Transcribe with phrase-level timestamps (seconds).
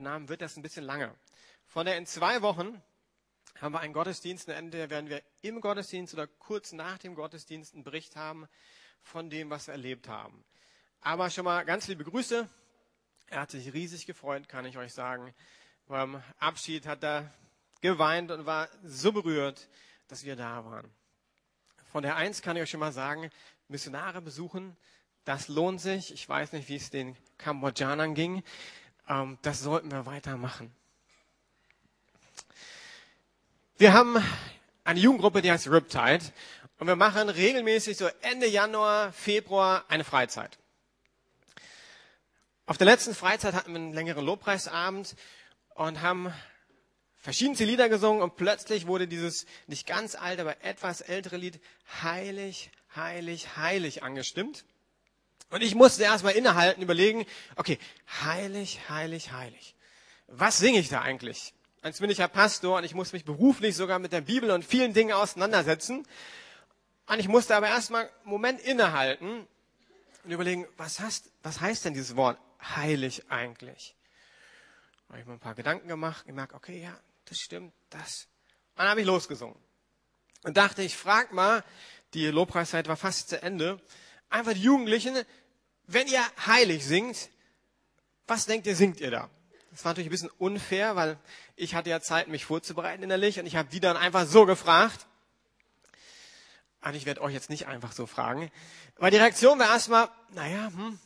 [0.00, 1.14] Namen wird das ein bisschen langer.
[1.66, 2.82] Von der in zwei Wochen
[3.60, 4.48] haben wir einen Gottesdienst.
[4.48, 8.48] Entweder werden wir im Gottesdienst oder kurz nach dem Gottesdienst einen Bericht haben
[9.02, 10.44] von dem, was wir erlebt haben.
[11.00, 12.48] Aber schon mal ganz liebe Grüße.
[13.28, 15.34] Er hat sich riesig gefreut, kann ich euch sagen.
[15.86, 17.32] Beim Abschied hat er
[17.80, 19.68] geweint und war so berührt,
[20.08, 20.90] dass wir da waren.
[21.90, 23.30] Von der Eins kann ich euch schon mal sagen,
[23.68, 24.76] Missionare besuchen,
[25.24, 26.12] das lohnt sich.
[26.12, 28.42] Ich weiß nicht, wie es den Kambodschanern ging.
[29.10, 30.72] Ähm, das sollten wir weitermachen.
[33.76, 34.22] Wir haben
[34.84, 36.24] eine Jugendgruppe, die heißt Riptide.
[36.78, 40.58] Und wir machen regelmäßig so Ende Januar, Februar eine Freizeit.
[42.64, 45.14] Auf der letzten Freizeit hatten wir einen längeren Lobpreisabend
[45.74, 46.32] und haben
[47.18, 51.60] verschiedenste Lieder gesungen und plötzlich wurde dieses nicht ganz alte, aber etwas ältere Lied
[52.02, 54.64] Heilig, Heilig, Heilig angestimmt.
[55.50, 57.78] Und ich musste erstmal innehalten, überlegen, okay,
[58.22, 59.74] heilig, heilig, heilig.
[60.28, 61.52] Was singe ich da eigentlich?
[61.82, 64.64] Als bin ich ja Pastor und ich muss mich beruflich sogar mit der Bibel und
[64.64, 66.06] vielen Dingen auseinandersetzen.
[67.06, 69.48] Und ich musste aber erstmal einen Moment innehalten
[70.24, 73.96] und überlegen, was heißt, was heißt denn dieses Wort heilig eigentlich?
[75.08, 78.28] Da habe ich mir ein paar Gedanken gemacht, gemerkt, okay, ja, das stimmt, das.
[78.72, 79.56] Und dann habe ich losgesungen.
[80.42, 81.64] Und dachte, ich frage mal,
[82.14, 83.80] die Lobpreiszeit war fast zu Ende,
[84.28, 85.24] einfach die Jugendlichen,
[85.92, 87.30] wenn ihr heilig singt,
[88.26, 89.30] was denkt ihr, singt ihr da?
[89.70, 91.18] Das war natürlich ein bisschen unfair, weil
[91.56, 95.06] ich hatte ja Zeit, mich vorzubereiten innerlich und ich habe die dann einfach so gefragt.
[96.82, 98.50] Und ich werde euch jetzt nicht einfach so fragen.
[98.96, 100.98] Weil die Reaktion war erstmal, naja, hm.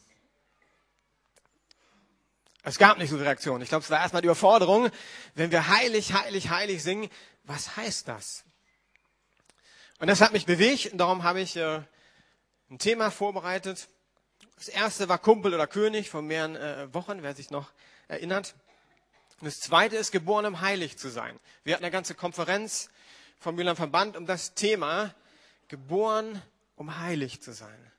[2.62, 3.61] Es gab nicht so eine Reaktion.
[3.61, 4.91] Ich glaube, es war erstmal die Überforderung.
[5.35, 7.11] Wenn wir heilig, heilig, heilig singen,
[7.43, 8.45] was heißt das?
[9.99, 11.83] Und das hat mich bewegt und darum habe ich äh,
[12.71, 13.89] ein Thema vorbereitet.
[14.56, 17.72] Das erste war Kumpel oder König vor mehreren äh, Wochen, wer sich noch
[18.08, 18.55] erinnert.
[19.41, 21.38] Und das zweite ist, geboren um heilig zu sein.
[21.64, 22.88] Wir hatten eine ganze Konferenz
[23.38, 25.14] vom Mühlern Verband um das Thema,
[25.69, 26.41] geboren
[26.77, 27.93] um heilig zu sein.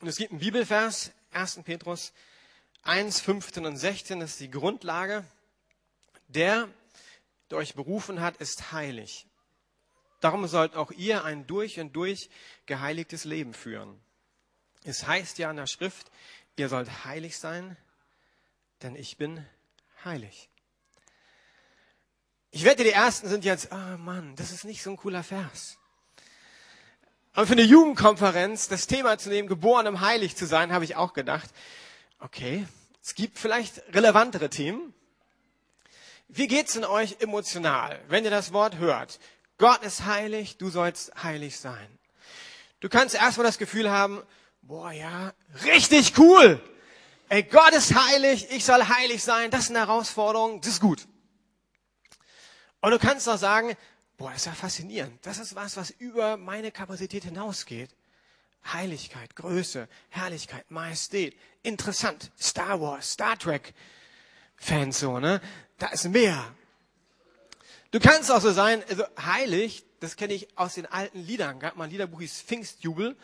[0.00, 1.60] Und es gibt einen Bibelvers, 1.
[1.64, 2.12] Petrus
[2.82, 5.24] 1, 15 und 16, das ist die Grundlage.
[6.28, 6.68] Der,
[7.50, 9.27] der euch berufen hat, ist heilig.
[10.20, 12.28] Darum sollt auch ihr ein durch und durch
[12.66, 14.00] geheiligtes Leben führen.
[14.84, 16.10] Es heißt ja in der Schrift,
[16.56, 17.76] ihr sollt heilig sein,
[18.82, 19.44] denn ich bin
[20.04, 20.48] heilig.
[22.50, 25.78] Ich wette, die Ersten sind jetzt, oh Mann, das ist nicht so ein cooler Vers.
[27.32, 30.96] Aber für eine Jugendkonferenz das Thema zu nehmen, geboren um heilig zu sein, habe ich
[30.96, 31.50] auch gedacht,
[32.18, 32.66] okay,
[33.02, 34.94] es gibt vielleicht relevantere Themen.
[36.28, 39.20] Wie geht's in euch emotional, wenn ihr das Wort hört?
[39.58, 41.98] Gott ist heilig, du sollst heilig sein.
[42.80, 44.22] Du kannst erstmal das Gefühl haben,
[44.62, 45.32] boah, ja,
[45.64, 46.62] richtig cool.
[47.28, 51.06] Ey, Gott ist heilig, ich soll heilig sein, das ist eine Herausforderung, das ist gut.
[52.80, 53.76] Und du kannst auch sagen,
[54.16, 55.18] boah, das ist ja faszinierend.
[55.26, 57.90] Das ist was, was über meine Kapazität hinausgeht.
[58.72, 62.30] Heiligkeit, Größe, Herrlichkeit, Majestät, interessant.
[62.40, 63.74] Star Wars, Star Trek
[64.56, 65.40] Fans so, ne?
[65.78, 66.52] Da ist mehr.
[67.90, 71.58] Du kannst auch so sein, also heilig, das kenne ich aus den alten Liedern.
[71.58, 73.16] Gab mal ein Liederbuch, hieß Pfingstjubel.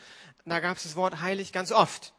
[0.47, 2.15] Da gab es das Wort heilig ganz oft.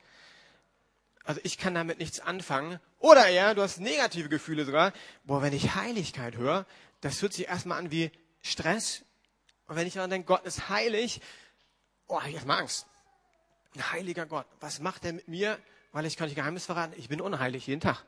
[1.23, 2.79] Also ich kann damit nichts anfangen.
[2.99, 4.93] Oder eher, du hast negative Gefühle sogar.
[5.23, 6.67] Boah, wenn ich Heiligkeit höre,
[7.01, 8.11] das hört sich erstmal an wie
[8.43, 9.01] Stress.
[9.67, 11.21] Und wenn ich daran denke, Gott ist heilig,
[12.07, 12.85] oh, hab ich erstmal Angst.
[13.75, 14.45] Ein heiliger Gott.
[14.59, 15.57] Was macht er mit mir?
[15.91, 16.93] Weil ich kann nicht Geheimnis verraten.
[16.97, 18.03] Ich bin unheilig jeden Tag.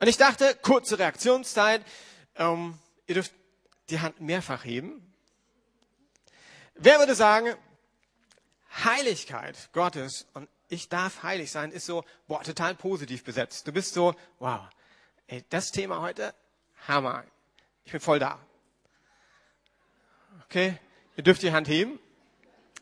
[0.00, 1.82] Und ich dachte, kurze Reaktionszeit.
[2.38, 3.32] Ähm, ihr dürft
[3.90, 5.02] die Hand mehrfach heben.
[6.74, 7.54] Wer würde sagen,
[8.84, 13.66] Heiligkeit Gottes und ich darf heilig sein, ist so, boah, total positiv besetzt.
[13.66, 14.60] Du bist so, wow,
[15.26, 16.34] ey, das Thema heute,
[16.86, 17.24] Hammer.
[17.84, 18.38] Ich bin voll da.
[20.44, 20.78] Okay?
[21.16, 21.98] Ihr dürft die Hand heben.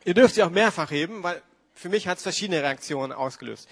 [0.05, 1.43] Ihr dürft sie auch mehrfach heben, weil
[1.77, 3.69] für mich hat es verschiedene Reaktionen ausgelöst.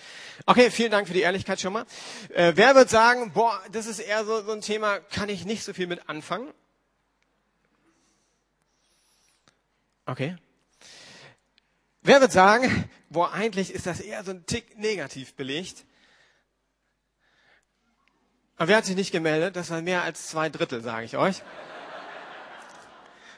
[0.47, 1.87] Okay, vielen Dank für die Ehrlichkeit schon mal.
[2.29, 5.65] Äh, wer wird sagen, boah, das ist eher so, so ein Thema, kann ich nicht
[5.65, 6.53] so viel mit anfangen?
[10.07, 10.37] Okay.
[12.03, 15.85] Wer wird sagen, boah, eigentlich ist das eher so ein Tick negativ belegt?
[18.57, 19.57] Aber wer hat sich nicht gemeldet?
[19.57, 21.43] Das war mehr als zwei Drittel, sage ich euch.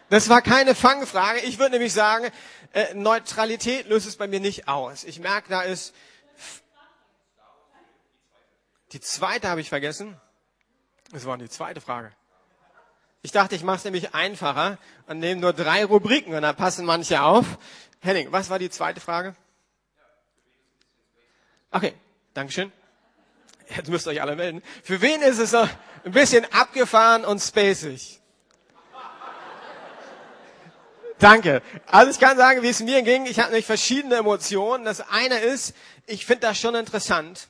[0.09, 1.41] Das war keine Fangfrage.
[1.41, 2.31] Ich würde nämlich sagen,
[2.73, 5.05] äh, Neutralität löst es bei mir nicht aus.
[5.05, 5.95] Ich merke, da ist.
[8.93, 10.21] Die zweite habe ich vergessen.
[11.11, 12.13] Das war die zweite Frage.
[13.23, 16.85] Ich dachte, ich mache es nämlich einfacher und nehme nur drei Rubriken und dann passen
[16.85, 17.45] manche auf.
[18.01, 19.35] Henning, was war die zweite Frage?
[21.73, 21.95] Okay,
[22.35, 22.71] Dankeschön.
[23.75, 24.63] Jetzt müsst ihr euch alle melden.
[24.85, 25.69] Für wen ist es ein
[26.05, 28.21] bisschen abgefahren und spacig?
[31.19, 31.63] Danke.
[31.87, 33.27] Also ich kann sagen, wie es mir ging.
[33.27, 34.85] Ich hatte nämlich verschiedene Emotionen.
[34.85, 35.75] Das eine ist,
[36.07, 37.49] ich finde das schon interessant.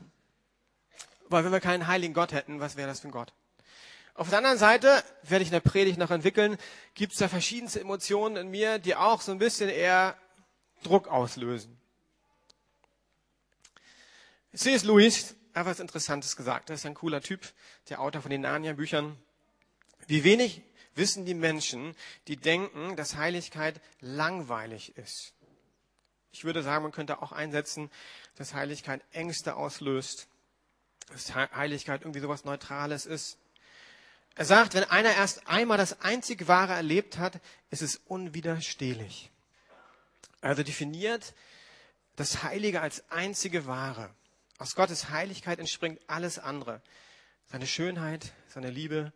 [1.29, 3.33] Weil wenn wir keinen heiligen Gott hätten, was wäre das für ein Gott?
[4.15, 6.57] Auf der anderen Seite, werde ich in der Predigt noch entwickeln,
[6.95, 10.17] gibt es da verschiedenste Emotionen in mir, die auch so ein bisschen eher
[10.83, 11.77] Druck auslösen.
[14.55, 14.85] C.S.
[14.85, 16.71] Lewis hat was Interessantes gesagt.
[16.71, 17.41] Das ist ein cooler Typ,
[17.91, 19.19] der Autor von den Narnia-Büchern.
[20.07, 20.63] Wie wenig
[20.97, 21.95] wissen die Menschen,
[22.27, 25.33] die denken, dass Heiligkeit langweilig ist.
[26.33, 27.91] Ich würde sagen, man könnte auch einsetzen,
[28.37, 30.29] dass Heiligkeit Ängste auslöst,
[31.09, 33.39] dass Heiligkeit irgendwie sowas Neutrales ist.
[34.35, 37.41] Er sagt, wenn einer erst einmal das einzig Wahre erlebt hat,
[37.71, 39.31] ist es unwiderstehlich.
[40.43, 41.33] Also definiert
[42.17, 44.11] das Heilige als einzige Wahre.
[44.59, 46.83] Aus Gottes Heiligkeit entspringt alles andere.
[47.47, 49.13] Seine Schönheit, seine Liebe,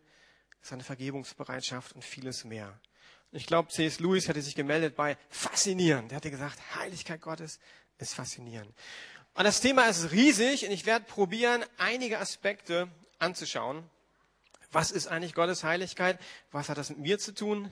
[0.62, 2.78] seine Vergebungsbereitschaft und vieles mehr.
[3.32, 4.00] Ich glaube, C.S.
[4.00, 6.12] Lewis hätte sich gemeldet bei faszinierend.
[6.12, 7.60] Er hatte gesagt, Heiligkeit Gottes
[7.98, 8.74] ist faszinierend.
[9.34, 13.88] Und das Thema ist riesig und ich werde probieren, einige Aspekte anzuschauen.
[14.72, 16.18] Was ist eigentlich Gottes Heiligkeit?
[16.50, 17.70] Was hat das mit mir zu tun?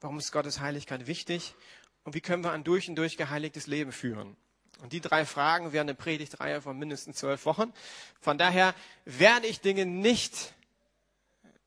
[0.00, 1.54] Warum ist Gottes Heiligkeit wichtig?
[2.04, 4.36] Und wie können wir ein durch und durch geheiligtes Leben führen?
[4.80, 7.72] Und die drei Fragen wären eine Predigtreihe von mindestens zwölf Wochen.
[8.20, 10.54] Von daher werde ich Dinge nicht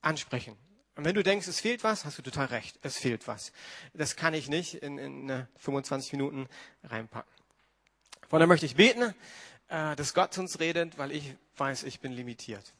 [0.02, 0.58] ansprechen.
[0.95, 2.78] Und wenn du denkst, es fehlt was, hast du total recht.
[2.84, 3.51] Es fehlt was.
[3.94, 6.48] Das kann ich nicht in, in 25 Minuten
[6.84, 7.31] reinpacken.
[8.30, 9.13] Von daher möchte ich beten,
[9.69, 12.74] äh, dass Gott zu uns redet, weil ich weiß, ich bin limitiert.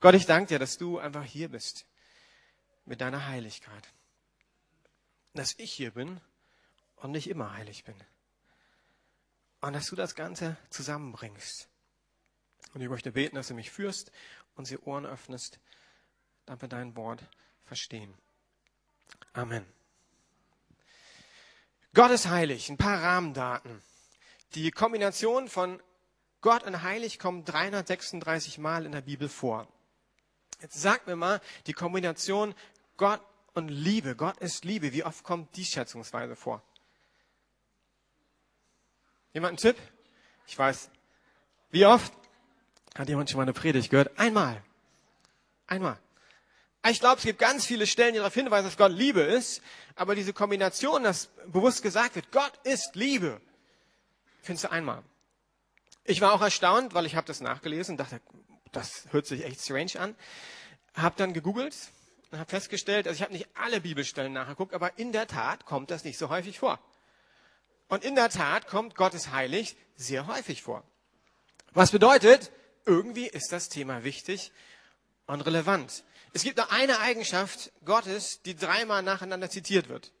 [0.00, 1.86] Gott, ich danke dir, dass du einfach hier bist
[2.84, 3.92] mit deiner Heiligkeit.
[5.34, 6.20] Dass ich hier bin
[6.96, 7.94] und nicht immer heilig bin.
[9.60, 11.68] Und dass du das Ganze zusammenbringst.
[12.74, 14.12] Und ich möchte beten, dass du mich führst
[14.54, 15.60] und sie Ohren öffnest,
[16.46, 17.22] damit wir dein Wort
[17.64, 18.14] verstehen.
[19.32, 19.66] Amen.
[21.92, 22.68] Gott ist heilig.
[22.68, 23.82] Ein paar Rahmendaten.
[24.54, 25.82] Die Kombination von
[26.40, 29.66] Gott und heilig kommt 336 Mal in der Bibel vor.
[30.60, 32.54] Jetzt sag mir mal die Kombination
[32.96, 33.20] Gott
[33.54, 34.16] und Liebe.
[34.16, 34.92] Gott ist Liebe.
[34.92, 36.62] Wie oft kommt die schätzungsweise vor?
[39.32, 39.76] Jemand einen Tipp?
[40.46, 40.90] Ich weiß.
[41.70, 42.12] Wie oft?
[42.94, 44.18] Hat jemand schon mal eine Predigt gehört?
[44.18, 44.62] Einmal.
[45.66, 45.98] Einmal.
[46.88, 49.62] Ich glaube, es gibt ganz viele Stellen, die darauf hinweisen, dass Gott Liebe ist.
[49.96, 53.40] Aber diese Kombination, dass bewusst gesagt wird, Gott ist Liebe,
[54.42, 55.02] findest du einmal.
[56.04, 58.20] Ich war auch erstaunt, weil ich habe das nachgelesen dachte,
[58.72, 60.14] das hört sich echt strange an.
[60.94, 61.74] Habe dann gegoogelt
[62.30, 65.90] und habe festgestellt, also ich habe nicht alle Bibelstellen nachgeguckt, aber in der Tat kommt
[65.90, 66.78] das nicht so häufig vor.
[67.88, 70.84] Und in der Tat kommt Gottes heilig sehr häufig vor.
[71.72, 72.52] Was bedeutet,
[72.84, 74.52] irgendwie ist das Thema wichtig
[75.26, 76.04] und relevant.
[76.36, 80.12] Es gibt nur eine Eigenschaft Gottes, die dreimal nacheinander zitiert wird.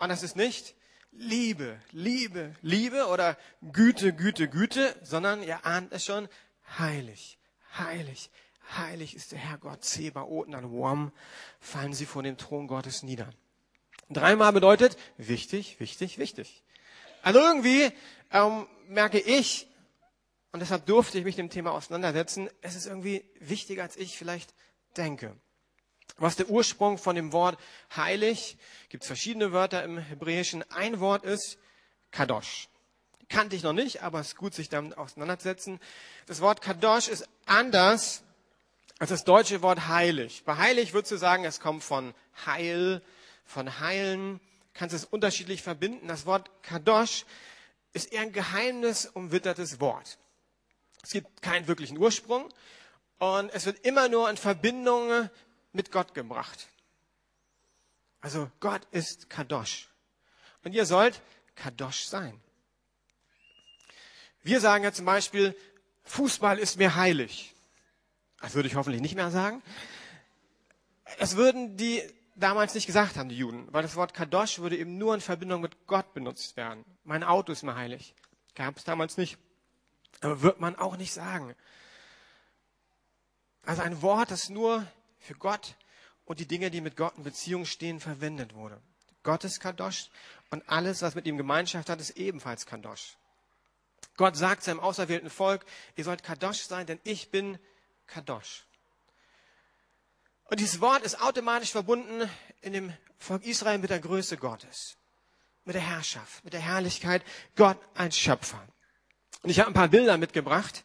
[0.00, 0.74] Und das ist nicht
[1.12, 3.38] Liebe, Liebe, Liebe oder
[3.70, 6.26] Güte, Güte, Güte, sondern ihr ahnt es schon,
[6.80, 7.38] heilig,
[7.78, 8.28] heilig,
[8.76, 10.48] heilig ist der Herr Gott Zebaoth.
[10.48, 11.12] Und wham,
[11.60, 13.30] fallen sie vor dem Thron Gottes nieder.
[14.10, 16.64] Dreimal bedeutet wichtig, wichtig, wichtig.
[17.22, 17.88] Also irgendwie
[18.32, 19.68] ähm, merke ich,
[20.50, 24.54] und deshalb durfte ich mich dem Thema auseinandersetzen, es ist irgendwie wichtiger, als ich vielleicht
[24.96, 25.36] denke.
[26.18, 27.58] Was der Ursprung von dem Wort
[27.96, 28.56] heilig,
[28.88, 30.64] gibt es verschiedene Wörter im Hebräischen.
[30.70, 31.58] Ein Wort ist
[32.10, 32.68] Kadosh.
[33.28, 35.80] Kannte ich noch nicht, aber es ist gut, sich damit auseinanderzusetzen.
[36.26, 38.22] Das Wort Kadosh ist anders
[38.98, 40.44] als das deutsche Wort heilig.
[40.44, 42.14] Bei heilig würdest du sagen, es kommt von
[42.46, 43.02] Heil,
[43.44, 44.38] von Heilen
[44.74, 46.08] kannst es unterschiedlich verbinden.
[46.08, 47.24] Das Wort Kadosh
[47.92, 50.18] ist eher ein geheimnisumwittertes Wort.
[51.02, 52.48] Es gibt keinen wirklichen Ursprung
[53.18, 55.28] und es wird immer nur in Verbindung
[55.72, 56.68] mit Gott gebracht.
[58.20, 59.88] Also Gott ist Kadosh.
[60.64, 61.20] Und ihr sollt
[61.56, 62.40] Kadosh sein.
[64.42, 65.56] Wir sagen ja zum Beispiel,
[66.04, 67.54] Fußball ist mir heilig.
[68.40, 69.62] Das würde ich hoffentlich nicht mehr sagen.
[71.18, 72.02] Es würden die
[72.34, 75.60] damals nicht gesagt haben, die Juden, weil das Wort Kadosh würde eben nur in Verbindung
[75.60, 76.84] mit Gott benutzt werden.
[77.04, 78.14] Mein Auto ist mir heilig.
[78.54, 79.38] Gab es damals nicht.
[80.20, 81.54] Aber wird man auch nicht sagen.
[83.64, 84.86] Also ein Wort, das nur
[85.22, 85.76] für Gott
[86.24, 88.80] und die Dinge, die mit Gott in Beziehung stehen, verwendet wurde.
[89.22, 90.10] Gott ist Kadosh
[90.50, 93.16] und alles, was mit ihm Gemeinschaft hat, ist ebenfalls Kadosh.
[94.16, 95.64] Gott sagt seinem auserwählten Volk,
[95.96, 97.58] ihr sollt Kadosh sein, denn ich bin
[98.06, 98.66] Kadosh.
[100.44, 102.28] Und dieses Wort ist automatisch verbunden
[102.60, 104.98] in dem Volk Israel mit der Größe Gottes,
[105.64, 107.22] mit der Herrschaft, mit der Herrlichkeit.
[107.56, 108.62] Gott ein Schöpfer.
[109.42, 110.84] Und ich habe ein paar Bilder mitgebracht.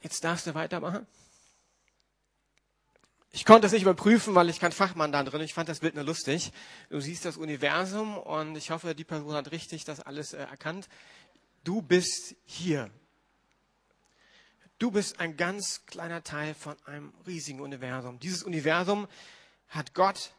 [0.00, 1.06] jetzt darfst du weitermachen.
[3.32, 5.40] Ich konnte es nicht überprüfen, weil ich kein Fachmann da drin.
[5.42, 6.52] Ich fand das Bild nur lustig.
[6.88, 10.88] Du siehst das Universum und ich hoffe, die Person hat richtig das alles äh, erkannt.
[11.62, 12.90] Du bist hier.
[14.78, 18.18] Du bist ein ganz kleiner Teil von einem riesigen Universum.
[18.18, 19.06] Dieses Universum
[19.68, 20.32] hat Gott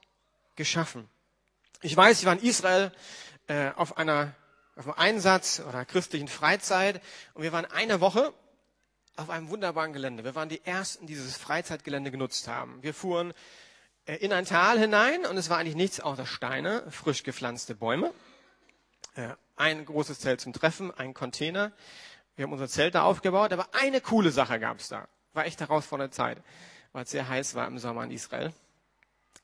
[0.55, 1.07] geschaffen.
[1.81, 2.91] Ich weiß, ich war in Israel
[3.47, 4.35] äh, auf einer
[4.75, 7.01] auf einem Einsatz oder christlichen Freizeit
[7.33, 8.33] und wir waren eine Woche
[9.15, 10.23] auf einem wunderbaren Gelände.
[10.23, 12.81] Wir waren die Ersten, die dieses Freizeitgelände genutzt haben.
[12.81, 13.33] Wir fuhren
[14.05, 18.13] äh, in ein Tal hinein und es war eigentlich nichts außer Steine, frisch gepflanzte Bäume,
[19.15, 21.71] äh, ein großes Zelt zum Treffen, ein Container.
[22.35, 25.07] Wir haben unser Zelt da aufgebaut, aber eine coole Sache gab es da.
[25.33, 26.37] War echt herausfordernde Zeit,
[26.93, 28.53] weil es sehr heiß war im Sommer in Israel.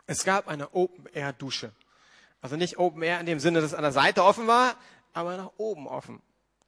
[0.06, 1.72] Es gab eine Open-Air-Dusche.
[2.42, 4.76] Also nicht Open Air in dem Sinne, dass es an der Seite offen war,
[5.14, 6.22] aber nach oben offen.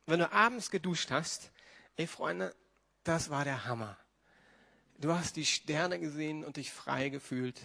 [0.05, 1.51] Wenn du abends geduscht hast,
[1.95, 2.53] ey Freunde,
[3.03, 3.97] das war der Hammer.
[4.99, 7.59] Du hast die Sterne gesehen und dich frei gefühlt.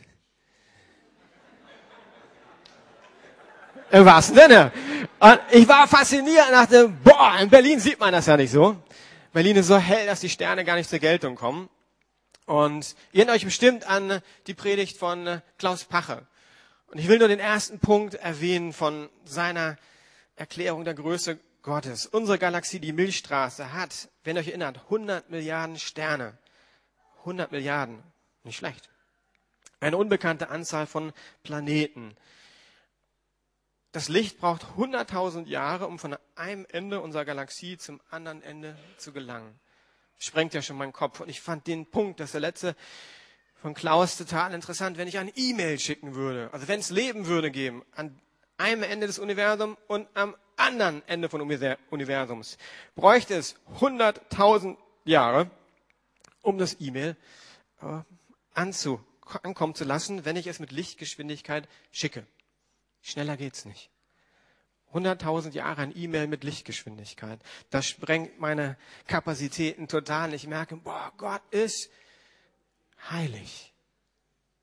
[3.90, 4.72] Im wahrsten Sinne.
[5.18, 8.76] Und ich war fasziniert und dachte, boah, in Berlin sieht man das ja nicht so.
[9.32, 11.68] Berlin ist so hell, dass die Sterne gar nicht zur Geltung kommen.
[12.46, 16.26] Und ihr erinnert euch bestimmt an die Predigt von Klaus Pache.
[16.86, 19.76] Und ich will nur den ersten Punkt erwähnen von seiner
[20.36, 22.04] Erklärung der Größe Gottes.
[22.06, 26.36] Unsere Galaxie, die Milchstraße, hat, wenn ihr euch erinnert, 100 Milliarden Sterne.
[27.20, 28.02] 100 Milliarden.
[28.44, 28.90] Nicht schlecht.
[29.80, 32.16] Eine unbekannte Anzahl von Planeten.
[33.92, 39.12] Das Licht braucht 100.000 Jahre, um von einem Ende unserer Galaxie zum anderen Ende zu
[39.12, 39.58] gelangen.
[40.18, 41.20] Sprengt ja schon meinen Kopf.
[41.20, 42.76] Und ich fand den Punkt, dass der letzte
[43.62, 46.50] von Klaus total interessant, wenn ich eine E-Mail schicken würde.
[46.52, 48.20] Also wenn es Leben würde geben, an
[48.58, 52.58] einem Ende des Universums und am anderen Ende von Universums,
[52.94, 55.50] bräuchte es 100.000 Jahre,
[56.42, 57.16] um das E-Mail
[57.82, 58.00] äh,
[58.54, 59.04] anzu,
[59.42, 62.26] ankommen zu lassen, wenn ich es mit Lichtgeschwindigkeit schicke.
[63.02, 63.90] Schneller geht's nicht.
[64.92, 67.40] 100.000 Jahre ein E-Mail mit Lichtgeschwindigkeit.
[67.70, 68.76] Das sprengt meine
[69.08, 70.34] Kapazitäten total.
[70.34, 71.90] Ich merke, boah, Gott ist
[73.10, 73.74] heilig.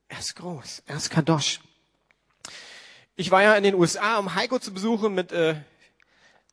[0.07, 0.83] Er ist groß.
[0.85, 1.59] Er ist Kadosh.
[3.15, 5.55] Ich war ja in den USA, um Heiko zu besuchen mit äh,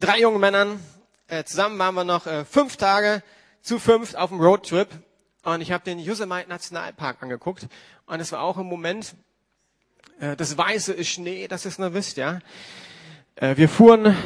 [0.01, 0.81] drei jungen Männern.
[1.27, 3.23] Äh, zusammen waren wir noch äh, fünf Tage
[3.61, 4.89] zu fünft auf dem Roadtrip.
[5.45, 7.69] Und ich habe den Yosemite Nationalpark angeguckt.
[8.07, 9.15] Und es war auch im Moment,
[10.21, 12.41] äh, das Weiße ist Schnee, das ist nur wisst, ja.
[13.37, 14.17] Äh, wir fuhren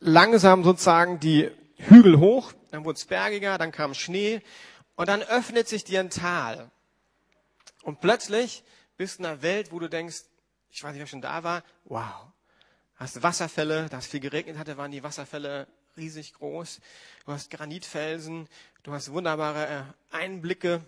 [0.00, 4.42] langsam sozusagen die Hügel hoch, dann wurde es bergiger, dann kam Schnee
[4.94, 6.70] und dann öffnet sich dir ein Tal.
[7.82, 8.62] Und plötzlich
[8.96, 10.22] bist du in einer Welt, wo du denkst,
[10.70, 12.32] ich weiß nicht, wer schon da war, wow.
[12.96, 16.80] Hast Wasserfälle, da es viel geregnet hatte, waren die Wasserfälle riesig groß.
[17.26, 18.48] Du hast Granitfelsen,
[18.82, 19.66] du hast wunderbare
[20.12, 20.82] äh, Einblicke,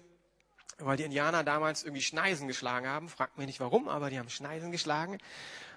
[0.79, 3.09] weil die Indianer damals irgendwie Schneisen geschlagen haben.
[3.09, 5.19] Fragt mich nicht warum, aber die haben Schneisen geschlagen.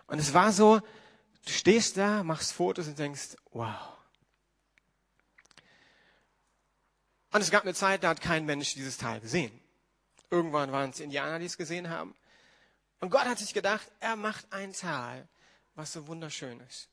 [0.07, 3.97] Und es war so, du stehst da, machst Fotos und denkst, wow.
[7.33, 9.57] Und es gab eine Zeit, da hat kein Mensch dieses Tal gesehen.
[10.29, 12.15] Irgendwann waren es Indianer, die es gesehen haben.
[13.01, 15.27] Und Gott hat sich gedacht, er macht ein Tal,
[15.75, 16.89] was so wunderschön ist.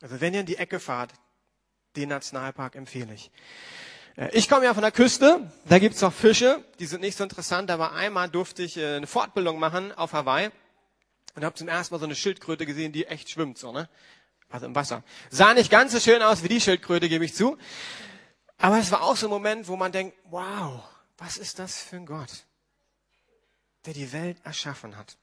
[0.00, 1.12] Also wenn ihr in die Ecke fahrt,
[1.96, 3.30] den Nationalpark empfehle ich.
[4.16, 7.24] Äh, ich komme ja von der Küste, da gibt's auch Fische, die sind nicht so
[7.24, 10.50] interessant, aber einmal durfte ich äh, eine Fortbildung machen auf Hawaii
[11.34, 13.88] und habe zum ersten Mal so eine Schildkröte gesehen, die echt schwimmt, so, ne?
[14.48, 15.02] Also im Wasser.
[15.28, 17.58] Sah nicht ganz so schön aus wie die Schildkröte, gebe ich zu.
[18.58, 20.84] Aber es war auch so ein Moment, wo man denkt, wow,
[21.18, 22.46] was ist das für ein Gott,
[23.86, 25.16] der die Welt erschaffen hat.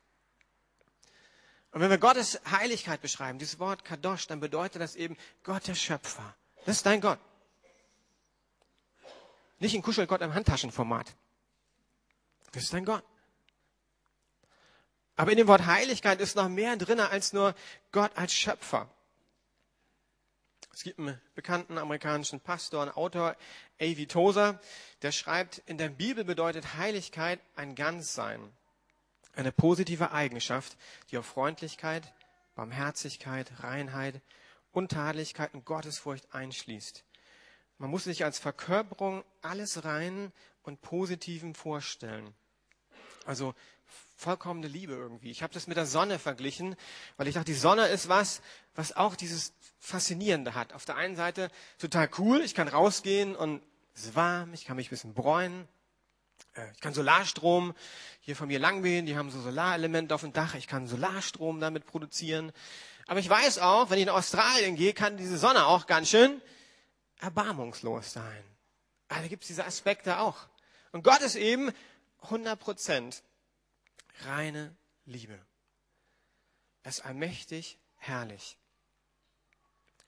[1.74, 5.74] Und wenn wir Gottes Heiligkeit beschreiben, dieses Wort Kadosh, dann bedeutet das eben Gott der
[5.74, 6.36] Schöpfer.
[6.66, 7.20] Das ist dein Gott.
[9.58, 11.16] Nicht ein Kuschelgott im Handtaschenformat.
[12.52, 13.04] Das ist dein Gott.
[15.16, 17.56] Aber in dem Wort Heiligkeit ist noch mehr drin als nur
[17.92, 18.88] Gott als Schöpfer.
[20.74, 23.36] Es gibt einen bekannten amerikanischen Pastor und Autor,
[23.80, 24.06] A.V.
[24.06, 24.60] Tozer,
[25.02, 28.52] der schreibt, in der Bibel bedeutet Heiligkeit ein Ganzsein,
[29.36, 30.78] eine positive Eigenschaft,
[31.10, 32.14] die auf Freundlichkeit,
[32.56, 34.22] Barmherzigkeit, Reinheit,
[34.72, 37.04] Untadelichkeit und Gottesfurcht einschließt.
[37.78, 40.32] Man muss sich als Verkörperung alles Reinen
[40.64, 42.34] und Positiven vorstellen.
[43.26, 43.54] Also
[44.16, 45.32] vollkommene Liebe irgendwie.
[45.32, 46.76] Ich habe das mit der Sonne verglichen,
[47.18, 48.42] weil ich dachte, die Sonne ist was,
[48.76, 50.74] was auch dieses Faszinierende hat.
[50.74, 53.62] Auf der einen Seite total cool, ich kann rausgehen und
[53.94, 55.68] es ist warm, ich kann mich ein bisschen bräunen.
[56.56, 57.74] Äh, ich kann Solarstrom
[58.22, 61.86] hier von mir langwehen, die haben so Solarelemente auf dem Dach, ich kann Solarstrom damit
[61.86, 62.52] produzieren.
[63.08, 66.42] Aber ich weiß auch, wenn ich in Australien gehe, kann diese Sonne auch ganz schön
[67.20, 68.44] erbarmungslos sein.
[69.10, 70.38] Also gibt es diese Aspekte auch.
[70.92, 71.72] Und Gott ist eben
[72.24, 73.22] 100%
[74.26, 75.38] reine Liebe.
[76.84, 78.58] Er ist allmächtig, herrlich.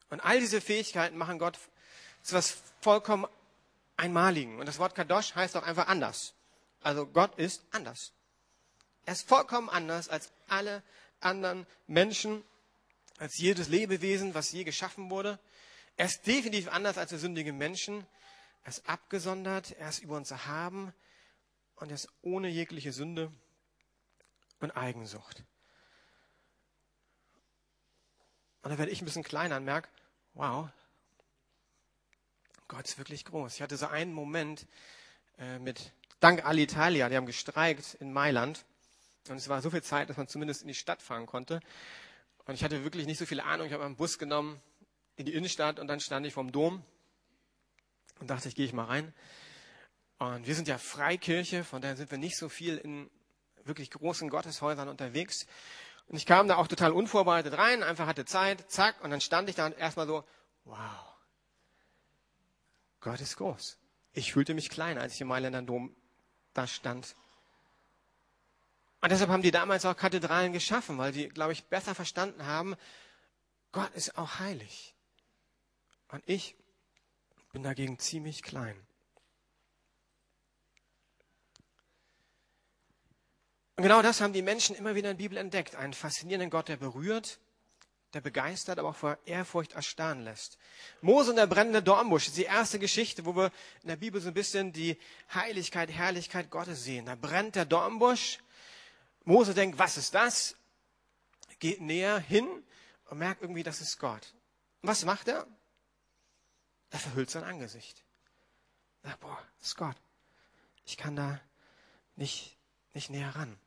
[0.10, 1.58] Und all diese Fähigkeiten machen Gott
[2.22, 3.26] zu was vollkommen
[3.98, 4.60] Einmaligen.
[4.60, 6.35] Und das Wort Kadosh heißt auch einfach anders.
[6.86, 8.14] Also Gott ist anders.
[9.06, 10.84] Er ist vollkommen anders als alle
[11.20, 12.44] anderen Menschen,
[13.18, 15.40] als jedes Lebewesen, was je geschaffen wurde.
[15.98, 18.06] Er ist definitiv anders als der sündige Menschen.
[18.62, 20.94] Er ist abgesondert, er ist über uns erhaben
[21.78, 23.32] und er ist ohne jegliche Sünde
[24.60, 25.44] und Eigensucht.
[28.62, 29.90] Und da werde ich ein bisschen kleiner und merke,
[30.36, 30.70] wow,
[32.68, 33.56] Gott ist wirklich groß.
[33.56, 34.68] Ich hatte so einen Moment
[35.40, 38.66] äh, mit Dank Alitalia, die haben gestreikt in Mailand.
[39.30, 41.60] Und es war so viel Zeit, dass man zumindest in die Stadt fahren konnte.
[42.46, 43.68] Und ich hatte wirklich nicht so viel Ahnung.
[43.68, 44.62] Ich habe einen Bus genommen
[45.16, 46.84] in die Innenstadt und dann stand ich vorm Dom
[48.20, 49.14] und dachte, ich gehe ich mal rein.
[50.18, 53.10] Und wir sind ja Freikirche, von daher sind wir nicht so viel in
[53.64, 55.46] wirklich großen Gotteshäusern unterwegs.
[56.08, 59.50] Und ich kam da auch total unvorbereitet rein, einfach hatte Zeit, zack, und dann stand
[59.50, 60.24] ich da und erstmal so,
[60.66, 61.16] wow,
[63.02, 63.78] Gott ist groß.
[64.14, 65.96] Ich fühlte mich klein, als ich im Mailänder Dom
[66.56, 67.16] da stand.
[69.02, 72.76] Und deshalb haben die damals auch Kathedralen geschaffen, weil die, glaube ich, besser verstanden haben,
[73.72, 74.96] Gott ist auch heilig.
[76.08, 76.56] Und ich
[77.52, 78.76] bin dagegen ziemlich klein.
[83.76, 85.76] Und genau das haben die Menschen immer wieder in der Bibel entdeckt.
[85.76, 87.40] Einen faszinierenden Gott, der berührt,
[88.16, 90.58] der begeistert, aber auch vor Ehrfurcht erstarren lässt.
[91.02, 94.30] Mose und der brennende Dornbusch ist die erste Geschichte, wo wir in der Bibel so
[94.30, 94.98] ein bisschen die
[95.34, 97.06] Heiligkeit, Herrlichkeit Gottes sehen.
[97.06, 98.40] Da brennt der Dornbusch.
[99.26, 100.56] Mose denkt, was ist das?
[101.60, 102.48] Geht näher hin
[103.10, 104.34] und merkt irgendwie, das ist Gott.
[104.82, 105.46] Und was macht er?
[106.92, 108.06] Er verhüllt sein Angesicht.
[109.04, 109.98] Sagt, boah, das ist Gott.
[110.86, 111.42] Ich kann da
[112.16, 112.58] nicht,
[112.94, 113.60] nicht näher ran.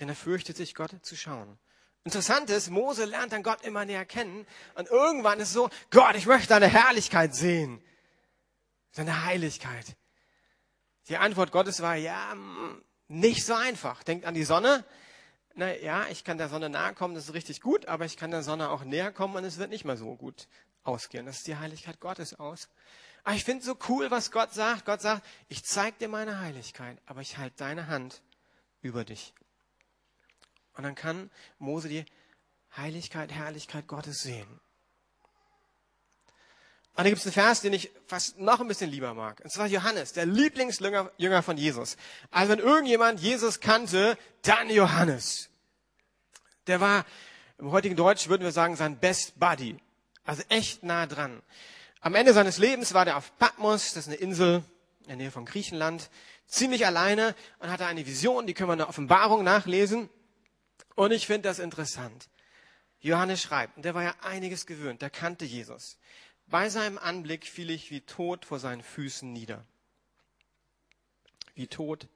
[0.00, 1.58] Denn er fürchtet sich, Gott zu schauen.
[2.04, 4.46] Interessant ist, Mose lernt dann Gott immer näher kennen.
[4.74, 7.82] Und irgendwann ist so, Gott, ich möchte deine Herrlichkeit sehen.
[8.94, 9.96] Deine Heiligkeit.
[11.08, 12.34] Die Antwort Gottes war, ja,
[13.08, 14.02] nicht so einfach.
[14.02, 14.84] Denkt an die Sonne
[15.58, 18.30] na ja, ich kann der Sonne nahe kommen, das ist richtig gut, aber ich kann
[18.30, 20.46] der Sonne auch näher kommen und es wird nicht mehr so gut
[20.84, 21.26] ausgehen.
[21.26, 22.68] Das ist die Heiligkeit Gottes aus.
[23.24, 24.84] Aber ich finde so cool, was Gott sagt.
[24.84, 28.22] Gott sagt, ich zeige dir meine Heiligkeit, aber ich halte deine Hand
[28.82, 29.34] über dich.
[30.78, 32.06] Und dann kann Mose die
[32.74, 34.48] Heiligkeit, Herrlichkeit Gottes sehen.
[36.94, 39.40] Und da gibt es einen Vers, den ich fast noch ein bisschen lieber mag.
[39.44, 41.98] Und zwar Johannes, der Lieblingsjünger von Jesus.
[42.30, 45.50] Also wenn irgendjemand Jesus kannte, dann Johannes
[46.68, 47.04] der war,
[47.58, 49.76] im heutigen Deutsch würden wir sagen, sein Best Buddy.
[50.24, 51.42] Also echt nah dran.
[52.00, 54.62] Am Ende seines Lebens war der auf Patmos, das ist eine Insel
[55.02, 56.10] in der Nähe von Griechenland,
[56.46, 60.08] ziemlich alleine und hatte eine Vision, die können wir in der Offenbarung nachlesen.
[60.98, 62.28] Und ich finde das interessant.
[62.98, 65.96] Johannes schreibt, und der war ja einiges gewöhnt, der kannte Jesus.
[66.48, 69.64] Bei seinem Anblick fiel ich wie tot vor seinen Füßen nieder.
[71.54, 72.08] Wie tot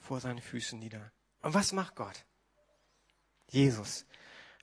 [0.00, 1.12] vor seinen Füßen nieder.
[1.42, 2.24] Und was macht Gott?
[3.46, 4.04] Jesus.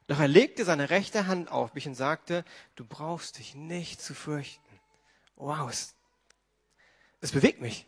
[0.07, 2.43] Doch er legte seine rechte Hand auf mich und sagte,
[2.75, 4.81] du brauchst dich nicht zu fürchten.
[5.37, 5.95] Wow, es,
[7.21, 7.87] es bewegt mich.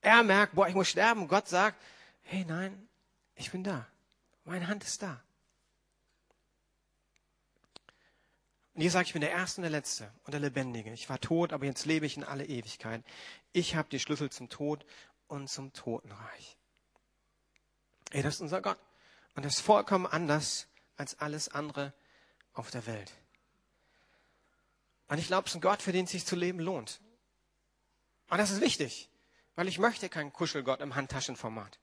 [0.00, 1.28] Er merkt, boah, ich muss sterben.
[1.28, 1.78] Gott sagt,
[2.22, 2.88] hey, nein,
[3.34, 3.86] ich bin da.
[4.44, 5.22] Meine Hand ist da.
[8.74, 10.92] Und Jesus sagt, ich bin der Erste und der Letzte und der Lebendige.
[10.92, 13.04] Ich war tot, aber jetzt lebe ich in alle Ewigkeit.
[13.52, 14.84] Ich habe die Schlüssel zum Tod
[15.28, 16.56] und zum Totenreich.
[18.10, 18.78] Ey, das ist unser Gott.
[19.34, 21.94] Und das ist vollkommen anders als alles andere
[22.52, 23.12] auf der Welt.
[25.08, 27.00] Und ich glaube, es ist ein Gott, für den es sich zu leben lohnt.
[28.28, 29.08] Und das ist wichtig,
[29.54, 31.78] weil ich möchte keinen Kuschelgott im Handtaschenformat.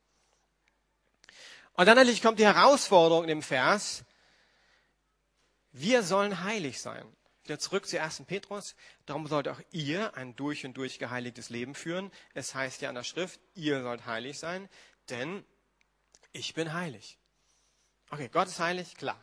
[1.82, 4.04] Und dann natürlich kommt die Herausforderung in dem Vers,
[5.72, 7.04] wir sollen heilig sein.
[7.44, 8.22] Wieder zurück zu 1.
[8.28, 8.76] Petrus.
[9.08, 12.12] Darum sollt auch ihr ein durch und durch geheiligtes Leben führen.
[12.36, 14.70] Es heißt ja in der Schrift, ihr sollt heilig sein,
[15.10, 15.44] denn
[16.34, 17.18] ich bin heilig.
[18.12, 19.20] Okay, Gott ist heilig, klar.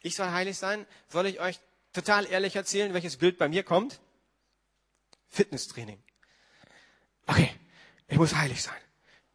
[0.00, 0.86] Ich soll heilig sein.
[1.08, 1.58] Soll ich euch
[1.94, 4.00] total ehrlich erzählen, welches Bild bei mir kommt?
[5.30, 6.02] Fitnesstraining.
[7.26, 7.50] Okay,
[8.06, 8.76] ich muss heilig sein.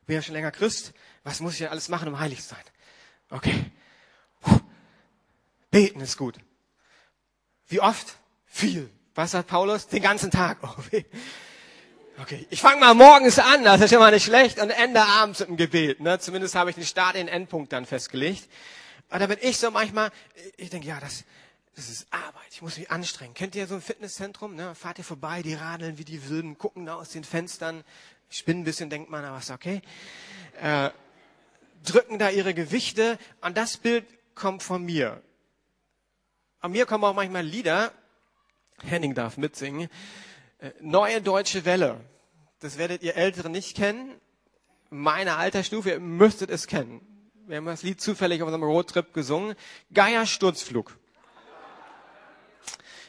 [0.06, 0.94] Bin ja schon länger Christ.
[1.24, 2.64] Was muss ich denn alles machen, um heilig zu sein?
[3.30, 3.72] Okay.
[5.72, 6.38] Beten ist gut.
[7.68, 8.18] Wie oft?
[8.46, 8.90] Viel.
[9.16, 9.88] Was sagt Paulus?
[9.88, 10.58] Den ganzen Tag.
[10.62, 10.76] Oh,
[12.22, 15.40] okay, ich fange mal morgens an, das ist schon mal nicht schlecht, und ende abends
[15.40, 16.00] mit dem Gebet.
[16.02, 16.20] Ne?
[16.20, 18.50] Zumindest habe ich den Start, den Endpunkt dann festgelegt.
[19.10, 20.12] Aber da bin ich so manchmal,
[20.58, 21.24] ich denke, ja, das,
[21.76, 22.48] das ist Arbeit.
[22.52, 23.34] Ich muss mich anstrengen.
[23.34, 24.56] Kennt ihr so ein Fitnesszentrum?
[24.56, 24.76] Ne?
[24.76, 27.84] Fahrt ihr vorbei, die radeln wie die Wilden, gucken da aus den Fenstern,
[28.30, 29.82] spinnen ein bisschen, denkt man, aber ist okay.
[30.62, 30.90] Äh,
[31.84, 35.22] drücken da ihre Gewichte und das Bild kommt von mir.
[36.60, 37.92] An mir kommen auch manchmal Lieder,
[38.84, 39.90] Henning darf mitsingen,
[40.60, 42.00] äh, Neue Deutsche Welle.
[42.60, 44.14] Das werdet ihr Älteren nicht kennen.
[44.92, 47.02] Meine Altersstufe, ihr müsstet es kennen.
[47.48, 49.56] Wir haben das Lied zufällig auf unserem Roadtrip gesungen.
[49.94, 50.98] Geier Sturzflug.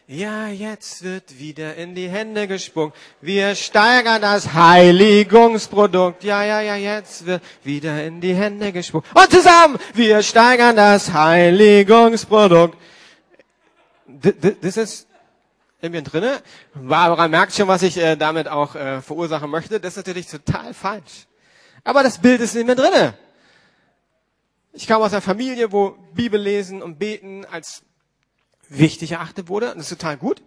[0.08, 2.92] Ja, jetzt wird wieder in die Hände gesprungen.
[3.20, 6.24] Wir steigern das Heiligungsprodukt.
[6.24, 9.06] Ja, ja, ja, jetzt wird wieder in die Hände gesprungen.
[9.14, 12.76] Und zusammen, wir steigern das Heiligungsprodukt.
[14.06, 15.06] Das ist
[15.80, 16.42] in mir drinne.
[16.74, 19.78] Barbara merkt schon, was ich äh, damit auch äh, verursachen möchte.
[19.78, 21.26] Das ist natürlich total falsch.
[21.84, 23.14] Aber das Bild ist in mir drinne.
[24.72, 27.82] Ich kam aus einer Familie, wo Bibel lesen und beten als
[28.78, 29.66] wichtig erachtet wurde.
[29.74, 30.42] Das ist total gut.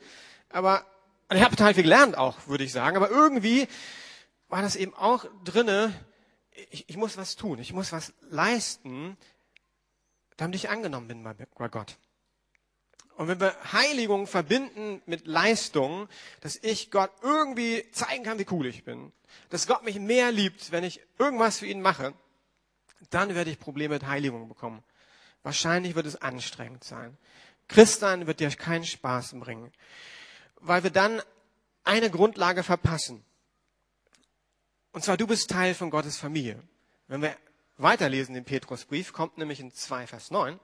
[0.49, 0.85] Aber
[1.33, 2.97] ich habe total viel gelernt auch, würde ich sagen.
[2.97, 3.67] Aber irgendwie
[4.47, 5.93] war das eben auch drinne.
[6.71, 7.59] Ich, ich muss was tun.
[7.59, 9.17] Ich muss was leisten,
[10.37, 11.97] damit ich angenommen bin bei Gott.
[13.17, 16.09] Und wenn wir Heiligung verbinden mit Leistung,
[16.41, 19.13] dass ich Gott irgendwie zeigen kann, wie cool ich bin,
[19.49, 22.13] dass Gott mich mehr liebt, wenn ich irgendwas für ihn mache,
[23.09, 24.83] dann werde ich Probleme mit Heiligung bekommen.
[25.43, 27.17] Wahrscheinlich wird es anstrengend sein.
[27.67, 29.71] Christsein wird dir keinen Spaß bringen,
[30.55, 31.21] weil wir dann
[31.83, 33.23] eine Grundlage verpassen.
[34.91, 36.61] Und zwar, du bist Teil von Gottes Familie.
[37.07, 37.35] Wenn wir
[37.77, 40.59] weiterlesen den Petrusbrief, kommt nämlich in 2 Vers 9.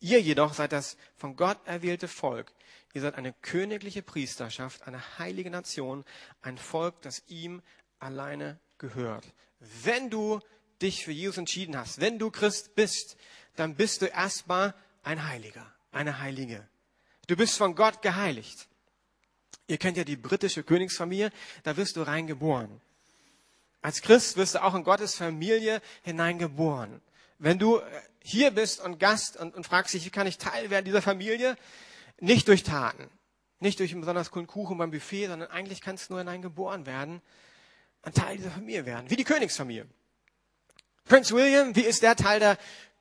[0.00, 2.52] Ihr jedoch seid das von Gott erwählte Volk.
[2.92, 6.04] Ihr seid eine königliche Priesterschaft, eine heilige Nation,
[6.42, 7.62] ein Volk, das ihm
[7.98, 9.24] alleine gehört.
[9.58, 10.40] Wenn du
[10.80, 13.16] dich für Jesus entschieden hast, wenn du Christ bist,
[13.56, 14.74] dann bist du erstmal
[15.04, 16.66] ein Heiliger, eine Heilige.
[17.26, 18.66] Du bist von Gott geheiligt.
[19.66, 21.30] Ihr kennt ja die britische Königsfamilie,
[21.62, 22.80] da wirst du reingeboren.
[23.80, 27.00] Als Christ wirst du auch in Gottes Familie hineingeboren.
[27.38, 27.82] Wenn du äh,
[28.22, 31.56] hier bist und Gast und, und fragst dich, wie kann ich Teil werden dieser Familie?
[32.20, 33.10] Nicht durch Taten,
[33.60, 37.20] nicht durch einen besonders coolen Kuchen beim Buffet, sondern eigentlich kannst du nur hineingeboren werden,
[38.02, 39.86] ein Teil dieser Familie werden, wie die Königsfamilie.
[41.04, 42.58] Prince William, wie ist der Teil der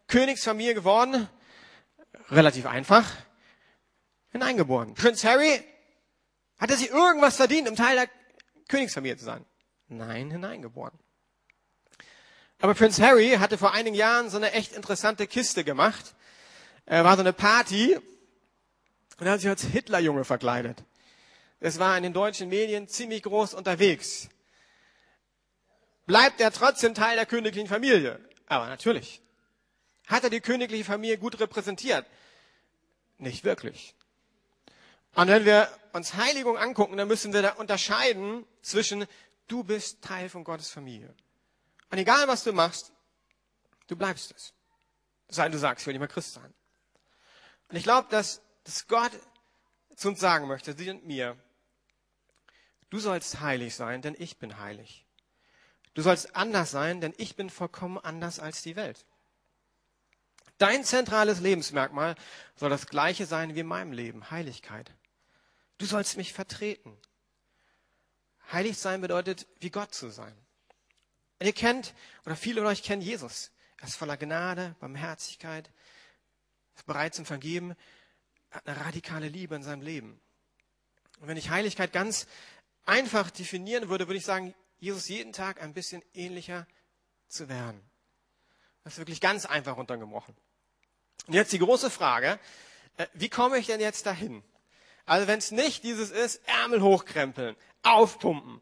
[0.07, 1.29] Königsfamilie geworden?
[2.31, 3.09] Relativ einfach.
[4.31, 4.93] Hineingeboren.
[4.95, 5.63] Prince Harry,
[6.57, 8.09] hat er sich irgendwas verdient, um Teil der
[8.67, 9.45] Königsfamilie zu sein?
[9.87, 10.97] Nein, hineingeboren.
[12.59, 16.15] Aber Prince Harry hatte vor einigen Jahren so eine echt interessante Kiste gemacht.
[16.85, 17.97] Er war so eine Party
[19.17, 20.83] und er hat sich als Hitlerjunge verkleidet.
[21.59, 24.29] Es war in den deutschen Medien ziemlich groß unterwegs
[26.05, 28.19] bleibt er trotzdem Teil der königlichen Familie.
[28.47, 29.21] Aber natürlich.
[30.07, 32.05] Hat er die königliche Familie gut repräsentiert?
[33.17, 33.95] Nicht wirklich.
[35.15, 39.05] Und wenn wir uns Heiligung angucken, dann müssen wir da unterscheiden zwischen,
[39.47, 41.13] du bist Teil von Gottes Familie.
[41.91, 42.91] Und egal was du machst,
[43.87, 44.53] du bleibst es.
[45.29, 46.53] Sei du sagst, ich will nicht mehr Christ sein.
[47.69, 49.11] Und ich glaube, dass, dass Gott
[49.95, 51.37] zu uns sagen möchte, sie und mir,
[52.89, 55.05] du sollst heilig sein, denn ich bin heilig.
[55.93, 59.05] Du sollst anders sein, denn ich bin vollkommen anders als die Welt.
[60.57, 62.15] Dein zentrales Lebensmerkmal
[62.55, 64.91] soll das gleiche sein wie in meinem Leben, Heiligkeit.
[65.77, 66.97] Du sollst mich vertreten.
[68.51, 70.35] Heilig sein bedeutet, wie Gott zu sein.
[71.39, 71.93] Und ihr kennt,
[72.25, 73.51] oder viele von euch kennen Jesus.
[73.81, 75.69] Er ist voller Gnade, Barmherzigkeit,
[76.75, 77.75] ist bereit zum Vergeben,
[78.51, 80.21] hat eine radikale Liebe in seinem Leben.
[81.19, 82.27] Und wenn ich Heiligkeit ganz
[82.85, 86.67] einfach definieren würde, würde ich sagen, Jesus jeden Tag ein bisschen ähnlicher
[87.27, 87.81] zu werden.
[88.83, 90.35] Das ist wirklich ganz einfach runtergebrochen.
[91.27, 92.39] Und jetzt die große Frage,
[92.97, 94.43] äh, wie komme ich denn jetzt dahin?
[95.05, 98.61] Also wenn es nicht dieses ist, Ärmel hochkrempeln, aufpumpen,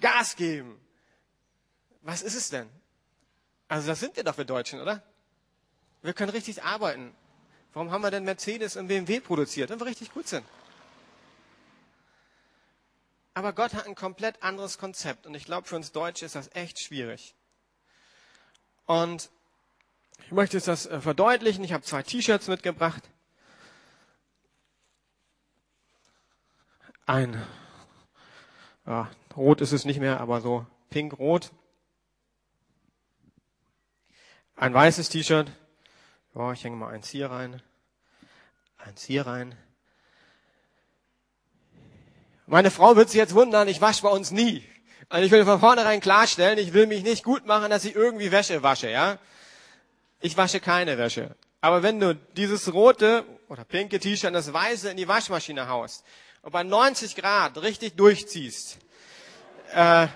[0.00, 0.80] Gas geben.
[2.02, 2.68] Was ist es denn?
[3.68, 5.02] Also das sind wir doch wir Deutschen, oder?
[6.02, 7.14] Wir können richtig arbeiten.
[7.72, 10.44] Warum haben wir denn Mercedes und BMW produziert, wenn wir richtig gut sind?
[13.34, 15.26] Aber Gott hat ein komplett anderes Konzept.
[15.26, 17.34] Und ich glaube, für uns Deutsche ist das echt schwierig.
[18.86, 19.30] Und
[20.26, 21.64] ich möchte jetzt das äh, verdeutlichen.
[21.64, 23.02] Ich habe zwei T-Shirts mitgebracht.
[27.06, 27.42] Ein,
[28.86, 31.50] ja, rot ist es nicht mehr, aber so pink-rot.
[34.54, 35.50] Ein weißes T-Shirt.
[36.34, 37.62] Ja, ich hänge mal eins hier rein.
[38.78, 39.56] Eins hier rein.
[42.46, 44.64] Meine Frau wird sich jetzt wundern, ich wasche bei uns nie.
[45.08, 48.30] Und ich will von vornherein klarstellen, ich will mich nicht gut machen, dass ich irgendwie
[48.30, 49.18] Wäsche wasche, ja?
[50.20, 51.34] Ich wasche keine Wäsche.
[51.62, 56.04] Aber wenn du dieses rote oder pinke T-Shirt das weiße in die Waschmaschine haust
[56.42, 58.78] und bei 90 Grad richtig durchziehst,
[59.72, 60.06] äh,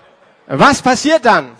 [0.47, 1.57] was passiert dann?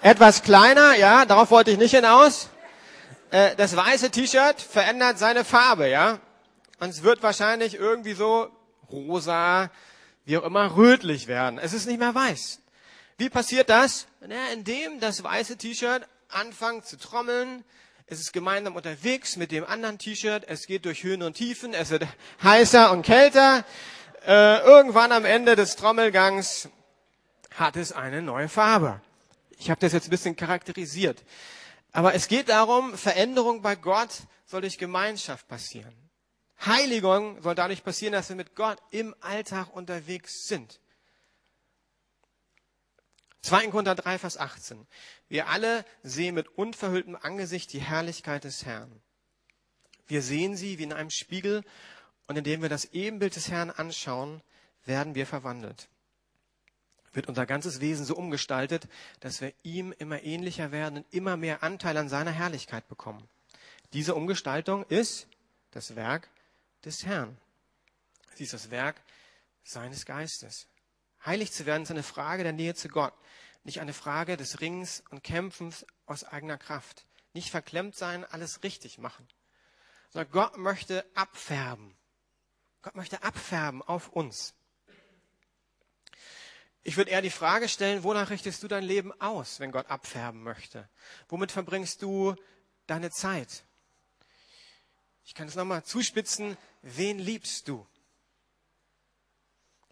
[0.00, 2.50] Etwas kleiner, ja, darauf wollte ich nicht hinaus.
[3.30, 6.20] Äh, das weiße T-Shirt verändert seine Farbe, ja.
[6.78, 8.48] Und es wird wahrscheinlich irgendwie so
[8.90, 9.70] rosa,
[10.24, 11.58] wie auch immer, rötlich werden.
[11.58, 12.60] Es ist nicht mehr weiß.
[13.16, 14.06] Wie passiert das?
[14.20, 17.64] Na, indem das weiße T-Shirt anfängt zu trommeln.
[18.06, 20.44] Es ist gemeinsam unterwegs mit dem anderen T-Shirt.
[20.46, 21.74] Es geht durch Höhen und Tiefen.
[21.74, 22.06] Es wird
[22.42, 23.64] heißer und kälter.
[24.26, 26.68] Äh, irgendwann am Ende des Trommelgangs
[27.54, 29.00] hat es eine neue Farbe.
[29.58, 31.22] Ich habe das jetzt ein bisschen charakterisiert.
[31.92, 34.10] Aber es geht darum, Veränderung bei Gott
[34.44, 35.94] soll durch Gemeinschaft passieren.
[36.66, 40.80] Heiligung soll dadurch passieren, dass wir mit Gott im Alltag unterwegs sind.
[43.44, 43.68] 2.
[43.68, 44.86] Korinther 3, Vers 18.
[45.28, 49.02] Wir alle sehen mit unverhülltem Angesicht die Herrlichkeit des Herrn.
[50.06, 51.62] Wir sehen sie wie in einem Spiegel
[52.26, 54.40] und indem wir das Ebenbild des Herrn anschauen,
[54.86, 55.90] werden wir verwandelt.
[57.12, 58.88] Wird unser ganzes Wesen so umgestaltet,
[59.20, 63.28] dass wir ihm immer ähnlicher werden und immer mehr Anteil an seiner Herrlichkeit bekommen.
[63.92, 65.26] Diese Umgestaltung ist
[65.70, 66.30] das Werk
[66.86, 67.36] des Herrn.
[68.36, 69.02] Sie ist das Werk
[69.64, 70.66] seines Geistes.
[71.24, 73.14] Heilig zu werden ist eine Frage der Nähe zu Gott,
[73.62, 77.06] nicht eine Frage des Ringens und Kämpfens aus eigener Kraft.
[77.32, 79.26] Nicht verklemmt sein, alles richtig machen.
[80.10, 81.96] Sondern Gott möchte abfärben.
[82.82, 84.54] Gott möchte abfärben auf uns.
[86.82, 90.42] Ich würde eher die Frage stellen, wonach richtest du dein Leben aus, wenn Gott abfärben
[90.42, 90.86] möchte?
[91.28, 92.36] Womit verbringst du
[92.86, 93.64] deine Zeit?
[95.24, 96.58] Ich kann es nochmal zuspitzen.
[96.82, 97.86] Wen liebst du?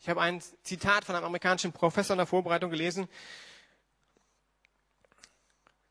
[0.02, 3.08] Ich habe ein Zitat von einem amerikanischen Professor in der Vorbereitung gelesen.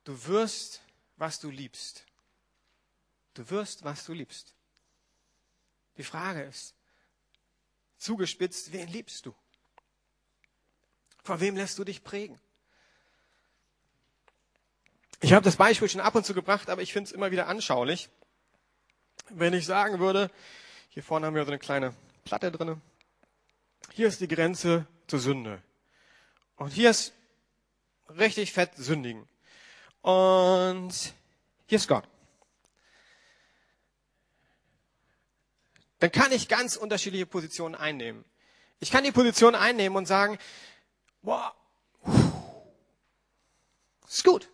[0.03, 0.81] Du wirst,
[1.15, 2.03] was du liebst.
[3.35, 4.53] Du wirst, was du liebst.
[5.95, 6.75] Die Frage ist,
[7.99, 9.33] zugespitzt, wen liebst du?
[11.23, 12.37] Von wem lässt du dich prägen?
[15.21, 17.47] Ich habe das Beispiel schon ab und zu gebracht, aber ich finde es immer wieder
[17.47, 18.09] anschaulich.
[19.29, 20.29] Wenn ich sagen würde,
[20.89, 21.95] hier vorne haben wir so eine kleine
[22.25, 22.81] Platte drinne.
[23.93, 25.61] Hier ist die Grenze zur Sünde.
[26.55, 27.13] Und hier ist
[28.09, 29.27] richtig fett sündigen.
[30.01, 31.13] Und
[31.67, 32.07] hier ist Gott.
[35.99, 38.25] Dann kann ich ganz unterschiedliche Positionen einnehmen.
[38.79, 40.39] Ich kann die Position einnehmen und sagen,
[41.21, 41.55] boah,
[44.07, 44.49] ist gut.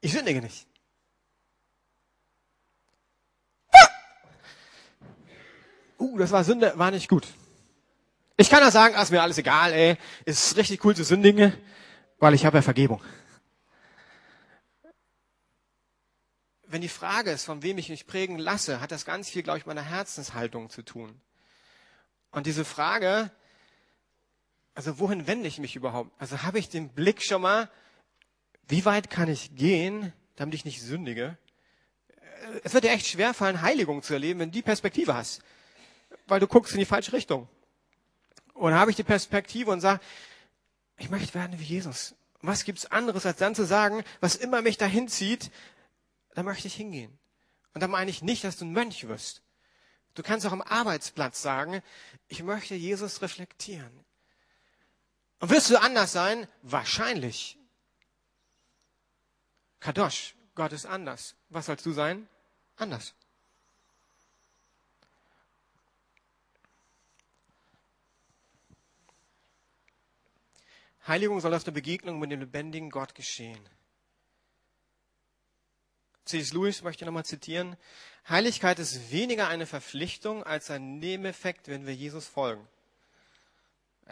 [0.00, 0.66] Ich sündige nicht.
[5.98, 7.26] Uh, das war Sünde, war nicht gut.
[8.38, 9.96] Ich kann ja sagen, ach, ist mir alles egal, ey.
[10.26, 11.54] Ist richtig cool zu sündigen,
[12.18, 13.02] weil ich habe ja Vergebung.
[16.66, 19.58] Wenn die Frage ist, von wem ich mich prägen lasse, hat das ganz viel, glaube
[19.58, 21.18] ich, mit meiner Herzenshaltung zu tun.
[22.30, 23.30] Und diese Frage,
[24.74, 26.10] also wohin wende ich mich überhaupt?
[26.18, 27.70] Also habe ich den Blick schon mal,
[28.68, 31.38] wie weit kann ich gehen, damit ich nicht sündige?
[32.64, 35.40] Es wird dir echt schwer fallen, Heiligung zu erleben, wenn du die Perspektive hast.
[36.26, 37.48] Weil du guckst in die falsche Richtung.
[38.56, 40.00] Und habe ich die Perspektive und sage,
[40.98, 42.14] ich möchte werden wie Jesus.
[42.40, 45.50] Was gibt's anderes, als dann zu sagen, was immer mich dahin zieht,
[46.34, 47.18] da möchte ich hingehen.
[47.74, 49.42] Und da meine ich nicht, dass du ein Mönch wirst.
[50.14, 51.82] Du kannst auch am Arbeitsplatz sagen,
[52.28, 54.04] ich möchte Jesus reflektieren.
[55.40, 56.48] Und wirst du anders sein?
[56.62, 57.58] Wahrscheinlich.
[59.80, 61.36] Kadosh, Gott ist anders.
[61.50, 62.26] Was sollst du sein?
[62.76, 63.14] Anders.
[71.06, 73.60] Heiligung soll aus der Begegnung mit dem lebendigen Gott geschehen.
[76.24, 76.52] C.S.
[76.52, 77.76] Lewis möchte ich nochmal zitieren.
[78.28, 82.66] Heiligkeit ist weniger eine Verpflichtung als ein Nebeneffekt, wenn wir Jesus folgen.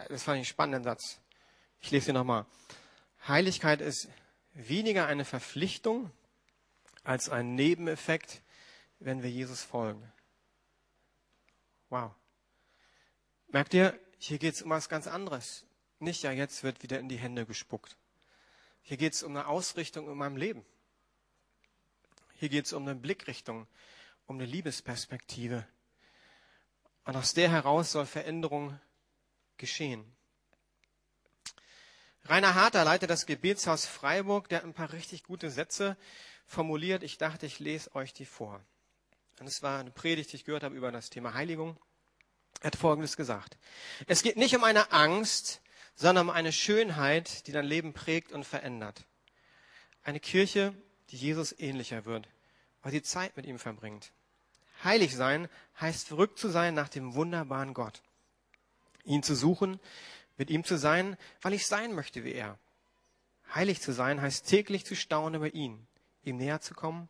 [0.07, 1.19] Das fand ich einen spannenden Satz.
[1.81, 2.45] Ich lese ihn nochmal.
[3.27, 4.07] Heiligkeit ist
[4.53, 6.09] weniger eine Verpflichtung
[7.03, 8.41] als ein Nebeneffekt,
[8.99, 10.11] wenn wir Jesus folgen.
[11.89, 12.11] Wow.
[13.47, 15.65] Merkt ihr, hier geht es um was ganz anderes.
[15.99, 17.95] Nicht, ja, jetzt wird wieder in die Hände gespuckt.
[18.81, 20.65] Hier geht es um eine Ausrichtung in meinem Leben.
[22.35, 23.67] Hier geht es um eine Blickrichtung,
[24.27, 25.65] um eine Liebesperspektive.
[27.05, 28.79] Und aus der heraus soll Veränderung
[29.57, 30.15] geschehen.
[32.25, 34.49] Rainer Harter leitet das Gebetshaus Freiburg.
[34.49, 35.95] Der hat ein paar richtig gute Sätze
[36.45, 37.03] formuliert.
[37.03, 38.61] Ich dachte, ich lese euch die vor.
[39.39, 41.77] Und es war eine Predigt, die ich gehört habe über das Thema Heiligung.
[42.61, 43.57] Er hat Folgendes gesagt.
[44.07, 45.61] Es geht nicht um eine Angst,
[45.95, 49.05] sondern um eine Schönheit, die dein Leben prägt und verändert.
[50.03, 50.73] Eine Kirche,
[51.09, 52.27] die Jesus ähnlicher wird,
[52.81, 54.11] weil sie Zeit mit ihm verbringt.
[54.83, 55.47] Heilig sein
[55.79, 58.01] heißt verrückt zu sein nach dem wunderbaren Gott.
[59.05, 59.79] Ihn zu suchen,
[60.37, 62.59] mit ihm zu sein, weil ich sein möchte wie er.
[63.53, 65.87] Heilig zu sein heißt täglich zu staunen über ihn,
[66.23, 67.07] ihm näher zu kommen.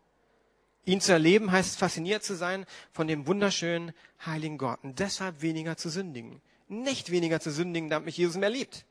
[0.86, 3.94] Ihn zu erleben heißt fasziniert zu sein von dem wunderschönen,
[4.26, 6.42] heiligen Gott und deshalb weniger zu sündigen.
[6.68, 8.86] Nicht weniger zu sündigen, damit mich Jesus mehr liebt.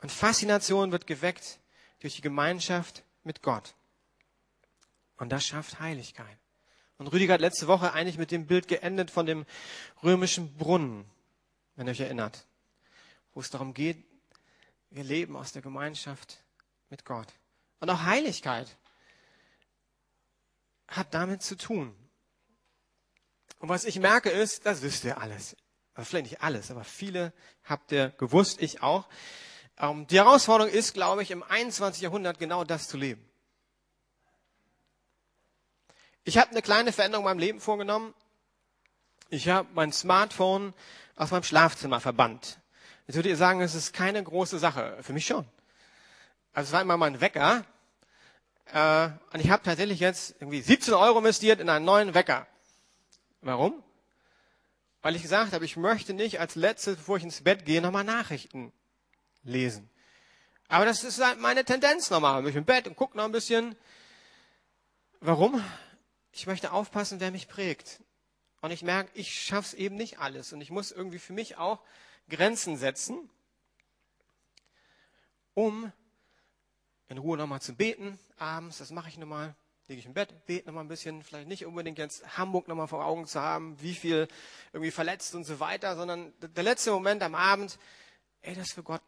[0.00, 1.58] Und Faszination wird geweckt
[2.00, 3.74] durch die Gemeinschaft mit Gott.
[5.16, 6.38] Und das schafft Heiligkeit.
[6.98, 9.46] Und Rüdiger hat letzte Woche eigentlich mit dem Bild geendet von dem
[10.02, 11.04] römischen Brunnen,
[11.76, 12.46] wenn ihr euch erinnert,
[13.34, 14.04] wo es darum geht,
[14.90, 16.42] wir leben aus der Gemeinschaft
[16.90, 17.28] mit Gott.
[17.80, 18.76] Und auch Heiligkeit
[20.88, 21.94] hat damit zu tun.
[23.58, 25.56] Und was ich merke ist, das wisst ihr alles.
[26.04, 27.32] Vielleicht nicht alles, aber viele
[27.64, 29.06] habt ihr gewusst, ich auch.
[29.78, 32.02] Ähm, die Herausforderung ist, glaube ich, im 21.
[32.02, 33.24] Jahrhundert genau das zu leben.
[36.24, 38.14] Ich habe eine kleine Veränderung in meinem Leben vorgenommen.
[39.30, 40.74] Ich habe mein Smartphone
[41.16, 42.60] aus meinem Schlafzimmer verbannt.
[43.06, 44.98] Jetzt würdet ihr sagen, es ist keine große Sache.
[45.00, 45.46] Für mich schon.
[46.52, 47.64] Also es war immer mein Wecker.
[48.72, 52.46] Äh, und ich habe tatsächlich jetzt irgendwie 17 Euro investiert in einen neuen Wecker.
[53.40, 53.82] Warum?
[55.08, 58.04] Weil ich gesagt habe, ich möchte nicht als letztes, bevor ich ins Bett gehe, nochmal
[58.04, 58.74] Nachrichten
[59.42, 59.88] lesen.
[60.68, 62.40] Aber das ist halt meine Tendenz nochmal.
[62.40, 63.74] Ich bin im Bett und gucke noch ein bisschen.
[65.20, 65.64] Warum?
[66.32, 68.02] Ich möchte aufpassen, wer mich prägt.
[68.60, 70.52] Und ich merke, ich schaff's eben nicht alles.
[70.52, 71.80] Und ich muss irgendwie für mich auch
[72.28, 73.30] Grenzen setzen,
[75.54, 75.90] um
[77.08, 78.76] in Ruhe nochmal zu beten abends.
[78.76, 79.56] Das mache ich nochmal.
[79.88, 81.22] Liege ich im Bett, bete nochmal ein bisschen.
[81.22, 84.28] Vielleicht nicht unbedingt jetzt Hamburg nochmal vor Augen zu haben, wie viel
[84.74, 87.78] irgendwie verletzt und so weiter, sondern der letzte Moment am Abend,
[88.42, 89.00] ey, das ist für Gott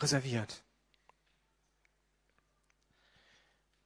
[0.00, 0.64] reserviert.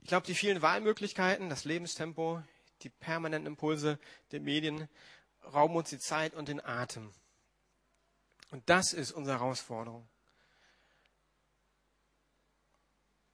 [0.00, 2.42] Ich glaube, die vielen Wahlmöglichkeiten, das Lebenstempo,
[2.80, 3.98] die permanenten Impulse
[4.32, 4.88] der Medien
[5.52, 7.12] rauben uns die Zeit und den Atem.
[8.50, 10.08] Und das ist unsere Herausforderung.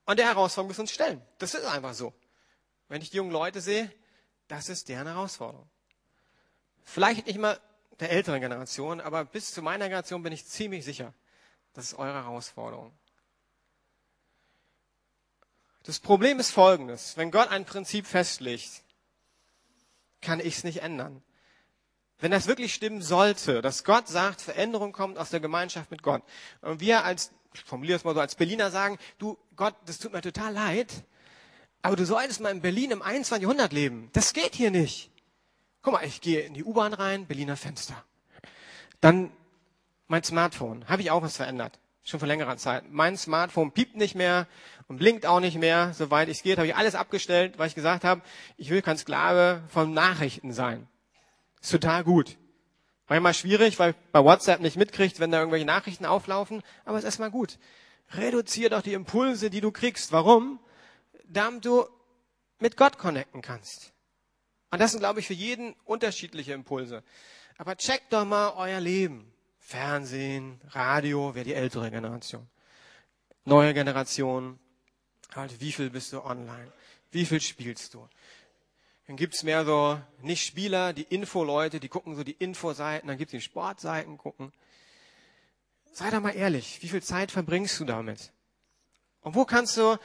[0.07, 1.23] Und der Herausforderung müssen wir uns stellen.
[1.39, 2.13] Das ist einfach so.
[2.91, 3.91] Wenn ich die jungen Leute sehe,
[4.49, 5.71] das ist deren Herausforderung.
[6.83, 7.61] Vielleicht nicht mal
[8.01, 11.15] der älteren Generation, aber bis zu meiner Generation bin ich ziemlich sicher,
[11.73, 12.93] das ist eure Herausforderung.
[15.85, 17.17] Das Problem ist folgendes.
[17.17, 18.83] Wenn Gott ein Prinzip festlegt,
[20.21, 21.23] kann ich es nicht ändern.
[22.19, 26.25] Wenn das wirklich stimmen sollte, dass Gott sagt, Veränderung kommt aus der Gemeinschaft mit Gott.
[26.61, 30.13] Und wir als, ich formuliere es mal so, als Berliner sagen, du Gott, das tut
[30.13, 31.05] mir total leid,
[31.83, 33.43] aber du solltest mal in Berlin im 21.
[33.43, 34.11] Jahrhundert leben.
[34.13, 35.11] Das geht hier nicht.
[35.83, 38.05] Guck mal, ich gehe in die U-Bahn rein, Berliner Fenster.
[39.01, 39.31] Dann
[40.09, 40.87] mein Smartphone.
[40.89, 41.79] Habe ich auch was verändert.
[42.03, 42.85] Schon vor längerer Zeit.
[42.91, 44.47] Mein Smartphone piept nicht mehr
[44.89, 45.93] und blinkt auch nicht mehr.
[45.95, 48.23] Soweit es geht, habe ich alles abgestellt, weil ich gesagt habe,
[48.57, 50.89] ich will kein Sklave von Nachrichten sein.
[51.63, 52.37] Ist total gut.
[53.09, 57.09] Manchmal schwierig, weil bei WhatsApp nicht mitkriegt, wenn da irgendwelche Nachrichten auflaufen, aber es ist
[57.09, 57.59] erstmal gut.
[58.13, 60.13] Reduziere doch die Impulse, die du kriegst.
[60.13, 60.61] Warum?
[61.33, 61.87] Damit du
[62.59, 63.93] mit Gott connecten kannst.
[64.71, 67.03] Und das sind, glaube ich, für jeden unterschiedliche Impulse.
[67.59, 69.33] Aber checkt doch mal euer Leben.
[69.59, 72.49] Fernsehen, Radio, wäre die ältere Generation.
[73.45, 74.59] Neue Generation,
[75.35, 76.73] halt, wie viel bist du online?
[77.11, 78.09] Wie viel spielst du?
[79.07, 83.33] Dann gibt's mehr so, nicht Spieler, die Infoleute, die gucken so die Infoseiten, dann gibt's
[83.33, 84.53] die Sportseiten gucken.
[85.93, 88.33] Sei doch mal ehrlich, wie viel Zeit verbringst du damit?
[89.21, 89.99] Und wo kannst du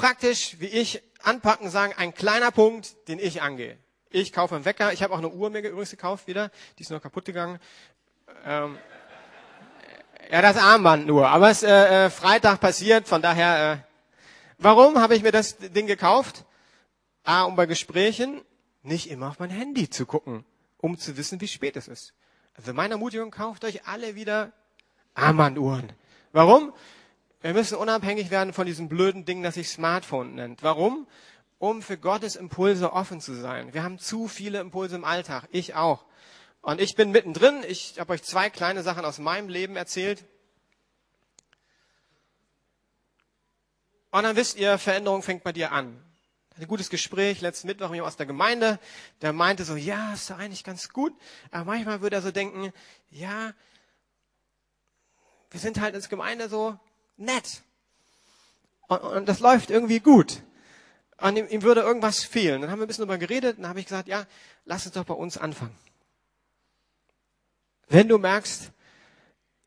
[0.00, 3.76] praktisch, wie ich, anpacken, sagen, ein kleiner Punkt, den ich angehe.
[4.08, 6.90] Ich kaufe einen Wecker, ich habe auch eine Uhr mir übrigens gekauft wieder, die ist
[6.90, 7.58] noch kaputt gegangen.
[8.46, 8.78] Ähm,
[10.30, 11.28] ja, das Armband nur.
[11.28, 13.72] Aber es äh, äh, Freitag passiert, von daher.
[13.72, 13.76] Äh,
[14.56, 16.46] warum habe ich mir das Ding gekauft?
[17.22, 18.40] A, um bei Gesprächen
[18.82, 20.46] nicht immer auf mein Handy zu gucken,
[20.78, 22.14] um zu wissen, wie spät es ist.
[22.54, 24.52] Also meine Ermutigung, kauft euch alle wieder
[25.12, 25.92] Armbanduhren.
[26.32, 26.72] Warum?
[27.42, 30.62] Wir müssen unabhängig werden von diesem blöden Ding, das sich Smartphone nennt.
[30.62, 31.06] Warum?
[31.58, 33.72] Um für Gottes Impulse offen zu sein.
[33.72, 35.48] Wir haben zu viele Impulse im Alltag.
[35.50, 36.04] Ich auch.
[36.60, 37.64] Und ich bin mittendrin.
[37.66, 40.24] Ich habe euch zwei kleine Sachen aus meinem Leben erzählt.
[44.10, 46.04] Und dann wisst ihr, Veränderung fängt bei dir an.
[46.58, 48.78] Ein gutes Gespräch letzten Mittwoch mit jemand aus der Gemeinde,
[49.22, 51.14] der meinte so, ja, ist doch eigentlich ganz gut.
[51.50, 52.70] Aber manchmal würde er so denken,
[53.08, 53.54] ja,
[55.50, 56.78] wir sind halt als Gemeinde so
[57.20, 57.62] nett.
[58.88, 60.42] Und, und das läuft irgendwie gut.
[61.18, 62.62] Und ihm, ihm würde irgendwas fehlen.
[62.62, 64.26] Dann haben wir ein bisschen darüber geredet und dann habe ich gesagt, ja,
[64.64, 65.76] lass uns doch bei uns anfangen.
[67.88, 68.72] Wenn du merkst,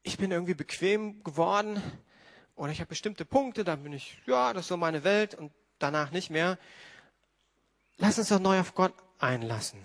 [0.01, 1.82] ich bin irgendwie bequem geworden
[2.56, 5.51] oder ich habe bestimmte Punkte, dann bin ich, ja, das ist so meine Welt und
[5.80, 6.58] danach nicht mehr.
[7.97, 9.80] Lass uns doch neu auf Gott einlassen.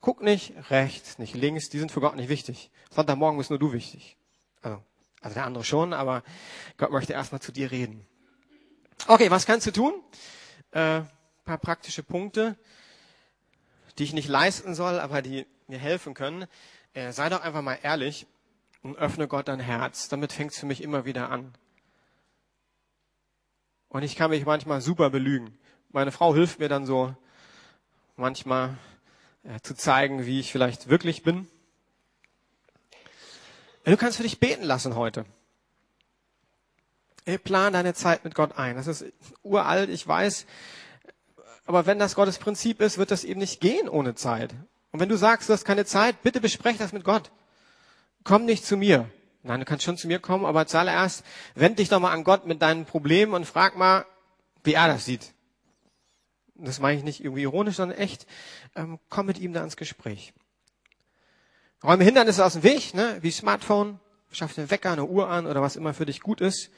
[0.00, 2.70] Guck nicht rechts, nicht links, die sind für Gott nicht wichtig.
[2.90, 4.16] Sonntagmorgen bist nur du wichtig.
[5.24, 6.22] Also, der andere schon, aber
[6.76, 8.06] Gott möchte erstmal zu dir reden.
[9.06, 9.94] Okay, was kannst du tun?
[10.70, 11.00] Äh,
[11.46, 12.56] paar praktische Punkte,
[13.96, 16.46] die ich nicht leisten soll, aber die mir helfen können.
[16.92, 18.26] Äh, sei doch einfach mal ehrlich
[18.82, 20.08] und öffne Gott dein Herz.
[20.08, 21.54] Damit fängt es für mich immer wieder an.
[23.88, 25.56] Und ich kann mich manchmal super belügen.
[25.88, 27.16] Meine Frau hilft mir dann so
[28.16, 28.76] manchmal
[29.42, 31.48] äh, zu zeigen, wie ich vielleicht wirklich bin.
[33.84, 35.26] Du kannst für dich beten lassen heute.
[37.44, 38.76] Plan deine Zeit mit Gott ein.
[38.76, 39.04] Das ist
[39.42, 40.46] uralt, ich weiß.
[41.66, 44.54] Aber wenn das Gottes Prinzip ist, wird das eben nicht gehen ohne Zeit.
[44.90, 47.30] Und wenn du sagst, du hast keine Zeit, bitte besprech das mit Gott.
[48.22, 49.10] Komm nicht zu mir.
[49.42, 51.24] Nein, du kannst schon zu mir kommen, aber zuallererst
[51.54, 54.06] wend dich doch mal an Gott mit deinen Problemen und frag mal,
[54.62, 55.32] wie er das sieht.
[56.54, 58.26] Das meine ich nicht irgendwie ironisch, sondern echt.
[58.76, 60.32] Ähm, komm mit ihm da ins Gespräch.
[61.84, 63.18] Räume Hindernisse aus dem Weg, ne?
[63.20, 64.00] wie Smartphone,
[64.32, 66.70] schaff dir Wecker, eine Uhr an oder was immer für dich gut ist.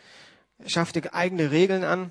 [0.66, 2.10] Schaff dir eigene Regeln an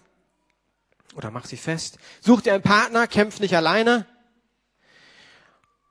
[1.13, 1.97] oder mach sie fest.
[2.21, 4.05] Such dir einen Partner, kämpf nicht alleine.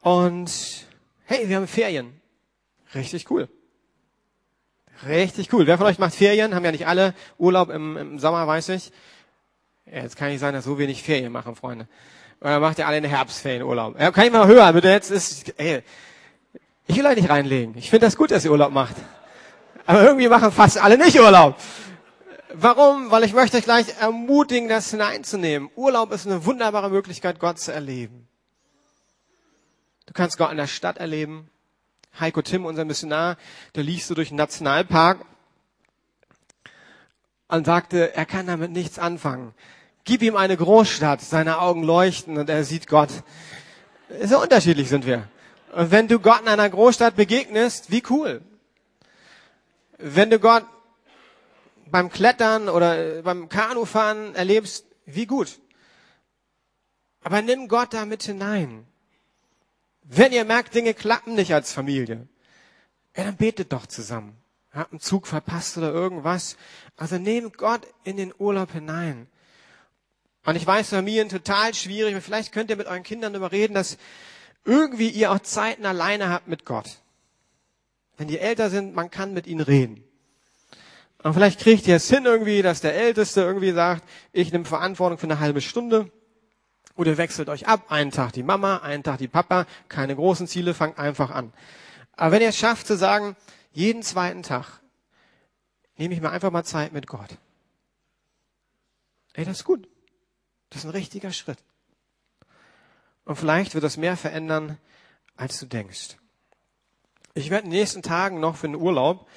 [0.01, 0.51] Und
[1.27, 2.19] hey, wir haben Ferien.
[2.95, 3.51] Richtig cool.
[5.07, 5.67] Richtig cool.
[5.67, 6.55] Wer von euch macht Ferien?
[6.55, 8.93] Haben ja nicht alle Urlaub im, im Sommer, weiß ich.
[9.85, 11.87] Ja, jetzt kann nicht sein, dass so wenig Ferien machen, Freunde.
[12.41, 14.01] Oder macht ihr alle in Herbstferien Urlaub?
[14.01, 15.83] Ja, kann ich mal hören, bitte jetzt ist, ey,
[16.87, 17.77] ich will euch nicht reinlegen.
[17.77, 18.97] Ich finde das gut, dass ihr Urlaub macht.
[19.87, 21.57] Aber irgendwie machen fast alle nicht Urlaub.
[22.53, 23.11] Warum?
[23.11, 25.71] Weil ich möchte euch gleich ermutigen, das hineinzunehmen.
[25.77, 28.29] Urlaub ist eine wunderbare Möglichkeit, Gott zu erleben.
[30.07, 31.51] Du kannst Gott in der Stadt erleben.
[32.19, 33.37] Heiko Tim, unser Missionar,
[33.75, 35.25] der lief so durch den Nationalpark
[37.49, 39.53] und sagte, er kann damit nichts anfangen.
[40.05, 43.11] Gib ihm eine Großstadt, seine Augen leuchten und er sieht Gott.
[44.23, 45.29] So unterschiedlich sind wir.
[45.75, 48.43] Und wenn du Gott in einer Großstadt begegnest, wie cool.
[49.99, 50.65] Wenn du Gott
[51.87, 55.59] beim Klettern oder beim Kanufahren erlebst, wie gut.
[57.25, 58.87] Aber nimm Gott da mit hinein.
[60.03, 62.29] Wenn ihr merkt, Dinge klappen nicht als Familie,
[63.17, 64.37] ja, dann betet doch zusammen.
[64.73, 66.57] Habt einen Zug verpasst oder irgendwas.
[66.97, 69.27] Also nehmt Gott in den Urlaub hinein.
[70.45, 72.17] Und ich weiß, Familien total schwierig.
[72.23, 73.99] Vielleicht könnt ihr mit euren Kindern darüber reden, dass
[74.65, 76.99] irgendwie ihr auch Zeiten alleine habt mit Gott.
[78.17, 80.05] Wenn die älter sind, man kann mit ihnen reden.
[81.23, 85.19] Und vielleicht kriegt ihr es hin irgendwie, dass der Älteste irgendwie sagt, ich nehme Verantwortung
[85.19, 86.11] für eine halbe Stunde.
[86.97, 87.91] Oder wechselt euch ab.
[87.91, 89.67] Einen Tag die Mama, einen Tag die Papa.
[89.89, 91.53] Keine großen Ziele, fangt einfach an.
[92.13, 93.37] Aber wenn ihr es schafft zu sagen,
[93.73, 94.81] jeden zweiten Tag
[95.97, 97.39] nehme ich mir einfach mal Zeit mit Gott.
[99.33, 99.89] Ey, das ist gut.
[100.71, 101.59] Das ist ein richtiger Schritt.
[103.25, 104.79] Und vielleicht wird das mehr verändern,
[105.37, 106.17] als du denkst.
[107.35, 109.29] Ich werde in den nächsten Tagen noch für den Urlaub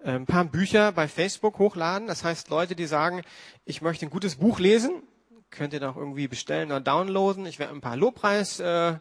[0.00, 2.08] äh, ein paar Bücher bei Facebook hochladen.
[2.08, 3.22] Das heißt, Leute, die sagen,
[3.64, 5.02] ich möchte ein gutes Buch lesen,
[5.50, 7.46] könnt ihr noch irgendwie bestellen oder downloaden.
[7.46, 8.98] Ich werde ein paar Lobpreis äh,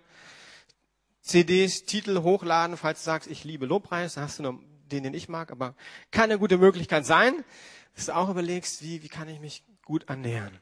[1.21, 4.59] CDs, Titel hochladen, falls du sagst, ich liebe Lobpreis, dann hast du nur
[4.91, 5.75] den, den ich mag, aber
[6.11, 7.43] kann eine gute Möglichkeit sein,
[7.95, 10.57] dass du auch überlegst, wie, wie kann ich mich gut ernähren.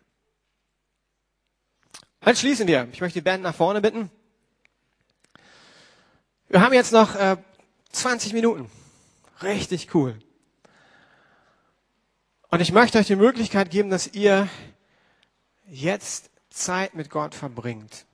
[2.25, 2.87] Dann schließen wir.
[2.91, 4.09] Ich möchte die Band nach vorne bitten.
[6.47, 7.37] Wir haben jetzt noch äh,
[7.91, 8.67] 20 Minuten.
[9.43, 10.17] Richtig cool.
[12.49, 14.49] Und ich möchte euch die Möglichkeit geben, dass ihr
[15.67, 18.07] jetzt Zeit mit Gott verbringt.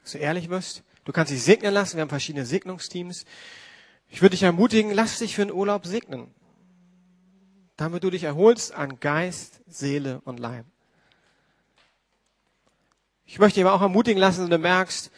[0.00, 0.84] Dass du ehrlich wirst.
[1.04, 1.96] Du kannst dich segnen lassen.
[1.96, 3.26] Wir haben verschiedene Segnungsteams.
[4.08, 6.34] Ich würde dich ermutigen, lass dich für den Urlaub segnen.
[7.76, 10.64] Damit du dich erholst an Geist, Seele und Leib.
[13.30, 15.12] Ich möchte aber auch ermutigen lassen, wenn du merkst,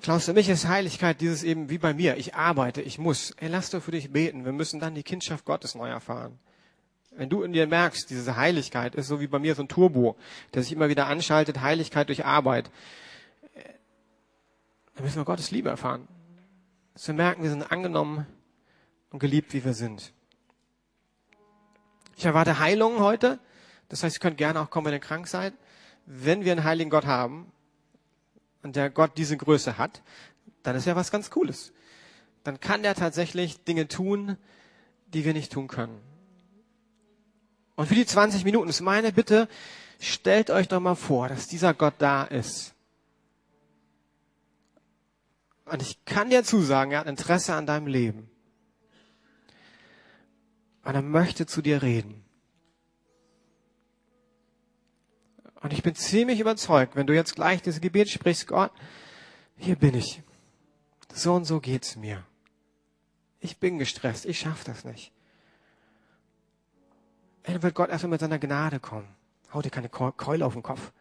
[0.00, 2.16] Klaus, für mich ist Heiligkeit dieses eben wie bei mir.
[2.18, 3.32] Ich arbeite, ich muss.
[3.32, 4.44] Ey, lass doch für dich beten.
[4.44, 6.38] Wir müssen dann die Kindschaft Gottes neu erfahren.
[7.10, 10.16] Wenn du in dir merkst, diese Heiligkeit ist so wie bei mir so ein Turbo,
[10.54, 12.70] der sich immer wieder anschaltet, Heiligkeit durch Arbeit,
[14.94, 16.06] dann müssen wir Gottes Liebe erfahren.
[16.94, 18.24] Dass wir merken, wir sind angenommen
[19.10, 20.12] und geliebt, wie wir sind.
[22.16, 23.40] Ich erwarte Heilung heute.
[23.88, 25.54] Das heißt, ihr könnt gerne auch kommen, wenn ihr krank seid.
[26.12, 27.52] Wenn wir einen heiligen Gott haben,
[28.62, 30.02] und der Gott diese Größe hat,
[30.62, 31.72] dann ist ja was ganz Cooles.
[32.44, 34.36] Dann kann der tatsächlich Dinge tun,
[35.08, 36.00] die wir nicht tun können.
[37.76, 39.48] Und für die 20 Minuten ist meine Bitte,
[39.98, 42.74] stellt euch doch mal vor, dass dieser Gott da ist.
[45.64, 48.28] Und ich kann dir zusagen, er hat Interesse an deinem Leben.
[50.82, 52.24] Und er möchte zu dir reden.
[55.60, 58.72] Und ich bin ziemlich überzeugt, wenn du jetzt gleich dieses Gebet sprichst, Gott,
[59.56, 60.22] hier bin ich.
[61.12, 62.24] So und so geht's mir.
[63.40, 65.12] Ich bin gestresst, ich schaffe das nicht.
[67.42, 69.08] Dann wird Gott erstmal mit seiner Gnade kommen.
[69.52, 70.92] Hau dir keine Keule auf den Kopf.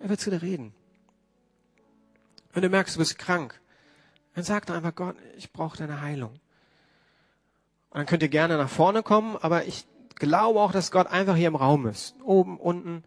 [0.00, 0.74] Er wird zu dir reden.
[2.52, 3.60] Wenn du merkst, du bist krank,
[4.34, 6.32] dann sag doch einfach, Gott, ich brauche deine Heilung.
[7.90, 9.86] Und dann könnt ihr gerne nach vorne kommen, aber ich
[10.18, 12.14] glaube auch, dass Gott einfach hier im Raum ist.
[12.22, 13.04] Oben, unten.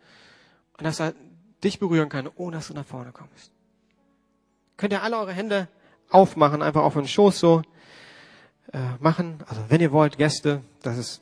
[0.78, 1.14] Und dass er
[1.64, 3.52] dich berühren kann, ohne dass du nach vorne kommst.
[4.78, 5.68] Könnt ihr alle eure Hände
[6.10, 7.62] aufmachen, einfach auf den Schoß so
[8.74, 9.44] äh, machen.
[9.48, 11.22] Also wenn ihr wollt, Gäste, das ist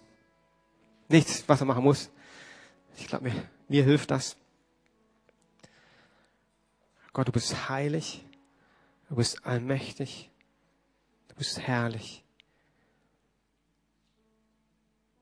[1.07, 2.09] nichts, was er machen muss.
[2.97, 3.33] Ich glaube, mir,
[3.67, 4.37] mir hilft das.
[7.13, 8.23] Gott, du bist heilig,
[9.09, 10.29] du bist allmächtig,
[11.29, 12.23] du bist herrlich.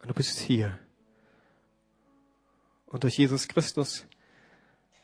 [0.07, 0.79] Und du bist hier.
[2.85, 4.05] Und durch Jesus Christus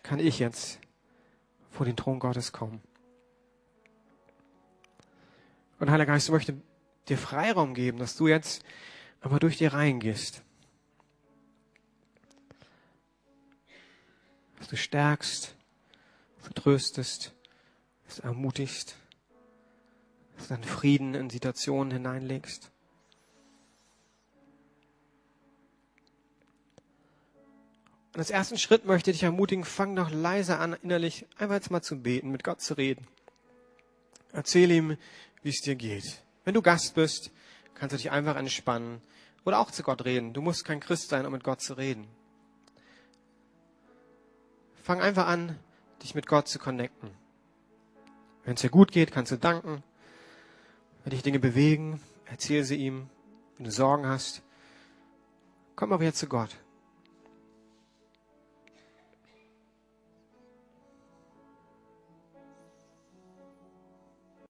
[0.01, 0.80] kann ich jetzt
[1.72, 2.82] vor den Thron Gottes kommen.
[5.78, 6.62] Und Heiliger Geist, ich möchte
[7.10, 8.64] dir Freiraum geben, dass du jetzt
[9.20, 10.41] aber durch dir reingehst.
[14.60, 15.54] Dass du stärkst,
[16.38, 17.34] vertröstest,
[18.06, 18.95] dass du ermutigst,
[20.38, 22.73] dass du deinen Frieden in Situationen hineinlegst.
[28.14, 31.72] Und als ersten Schritt möchte ich dich ermutigen, fang doch leise an, innerlich einfach jetzt
[31.72, 33.07] mal zu beten, mit Gott zu reden.
[34.32, 34.97] Erzähl ihm,
[35.41, 36.24] wie es dir geht.
[36.43, 37.32] Wenn du Gast bist,
[37.74, 39.01] kannst du dich einfach entspannen
[39.45, 40.34] oder auch zu Gott reden.
[40.34, 42.07] Du musst kein Christ sein, um mit Gott zu reden.
[44.84, 45.57] Fang einfach an,
[46.03, 47.09] dich mit Gott zu connecten.
[48.45, 49.82] Wenn es dir gut geht, kannst du danken.
[51.03, 53.09] Wenn dich Dinge bewegen, erzähl sie ihm.
[53.57, 54.41] Wenn du Sorgen hast,
[55.76, 56.55] komm aber jetzt zu Gott.